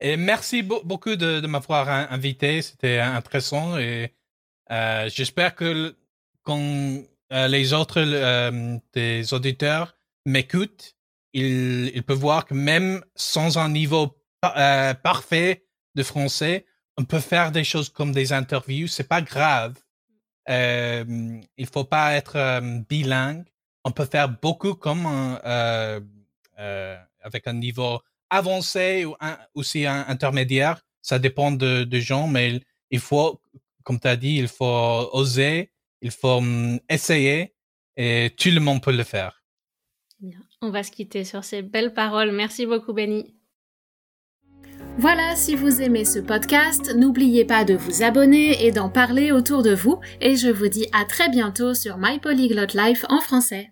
Et 0.00 0.16
merci 0.16 0.62
beaucoup 0.62 1.16
de, 1.16 1.40
de 1.40 1.46
m'avoir 1.46 1.88
invité. 1.88 2.62
C'était 2.62 2.98
intéressant 2.98 3.78
et 3.78 4.14
euh, 4.70 5.08
j'espère 5.08 5.54
que 5.54 5.96
quand 6.42 7.02
euh, 7.32 7.48
les 7.48 7.72
autres 7.72 8.00
euh, 8.00 8.78
des 8.92 9.32
auditeurs 9.34 9.96
m'écoutent, 10.26 10.96
ils, 11.32 11.90
ils 11.94 12.02
peuvent 12.02 12.18
voir 12.18 12.44
que 12.44 12.54
même 12.54 13.04
sans 13.14 13.58
un 13.58 13.68
niveau 13.68 14.16
euh, 14.44 14.94
parfait 14.94 15.64
de 15.94 16.02
français, 16.02 16.66
on 16.96 17.04
peut 17.04 17.20
faire 17.20 17.52
des 17.52 17.64
choses 17.64 17.88
comme 17.88 18.12
des 18.12 18.32
interviews. 18.32 18.88
C'est 18.88 19.08
pas 19.08 19.22
grave. 19.22 19.74
Euh, 20.48 21.04
il 21.56 21.66
faut 21.66 21.84
pas 21.84 22.14
être 22.14 22.36
euh, 22.36 22.80
bilingue. 22.88 23.44
On 23.84 23.92
peut 23.92 24.04
faire 24.06 24.28
beaucoup 24.28 24.74
comme 24.74 25.06
un, 25.06 26.00
avec 27.22 27.46
un 27.46 27.54
niveau 27.54 28.00
avancé 28.28 29.06
ou 29.06 29.16
aussi 29.54 29.86
intermédiaire. 29.86 30.82
Ça 31.00 31.18
dépend 31.18 31.50
de, 31.50 31.84
de 31.84 31.98
gens, 31.98 32.26
mais 32.26 32.60
il 32.90 33.00
faut, 33.00 33.40
comme 33.82 33.98
tu 33.98 34.08
as 34.08 34.16
dit, 34.16 34.36
il 34.36 34.48
faut 34.48 35.08
oser, 35.12 35.72
il 36.02 36.10
faut 36.10 36.38
hum, 36.38 36.78
essayer 36.88 37.54
et 37.96 38.34
tout 38.36 38.50
le 38.50 38.60
monde 38.60 38.82
peut 38.82 38.96
le 38.96 39.04
faire. 39.04 39.42
Bien. 40.20 40.38
On 40.62 40.70
va 40.70 40.82
se 40.82 40.90
quitter 40.90 41.24
sur 41.24 41.44
ces 41.44 41.62
belles 41.62 41.94
paroles. 41.94 42.32
Merci 42.32 42.66
beaucoup, 42.66 42.92
Benny. 42.92 43.34
Voilà, 44.98 45.34
si 45.36 45.54
vous 45.54 45.80
aimez 45.80 46.04
ce 46.04 46.18
podcast, 46.18 46.94
n'oubliez 46.94 47.44
pas 47.44 47.64
de 47.64 47.74
vous 47.74 48.02
abonner 48.02 48.66
et 48.66 48.70
d'en 48.70 48.90
parler 48.90 49.32
autour 49.32 49.62
de 49.62 49.74
vous. 49.74 49.98
Et 50.20 50.36
je 50.36 50.48
vous 50.48 50.68
dis 50.68 50.86
à 50.92 51.04
très 51.04 51.30
bientôt 51.30 51.74
sur 51.74 51.96
My 51.98 52.18
Polyglot 52.18 52.74
Life 52.74 53.06
en 53.08 53.20
français. 53.20 53.70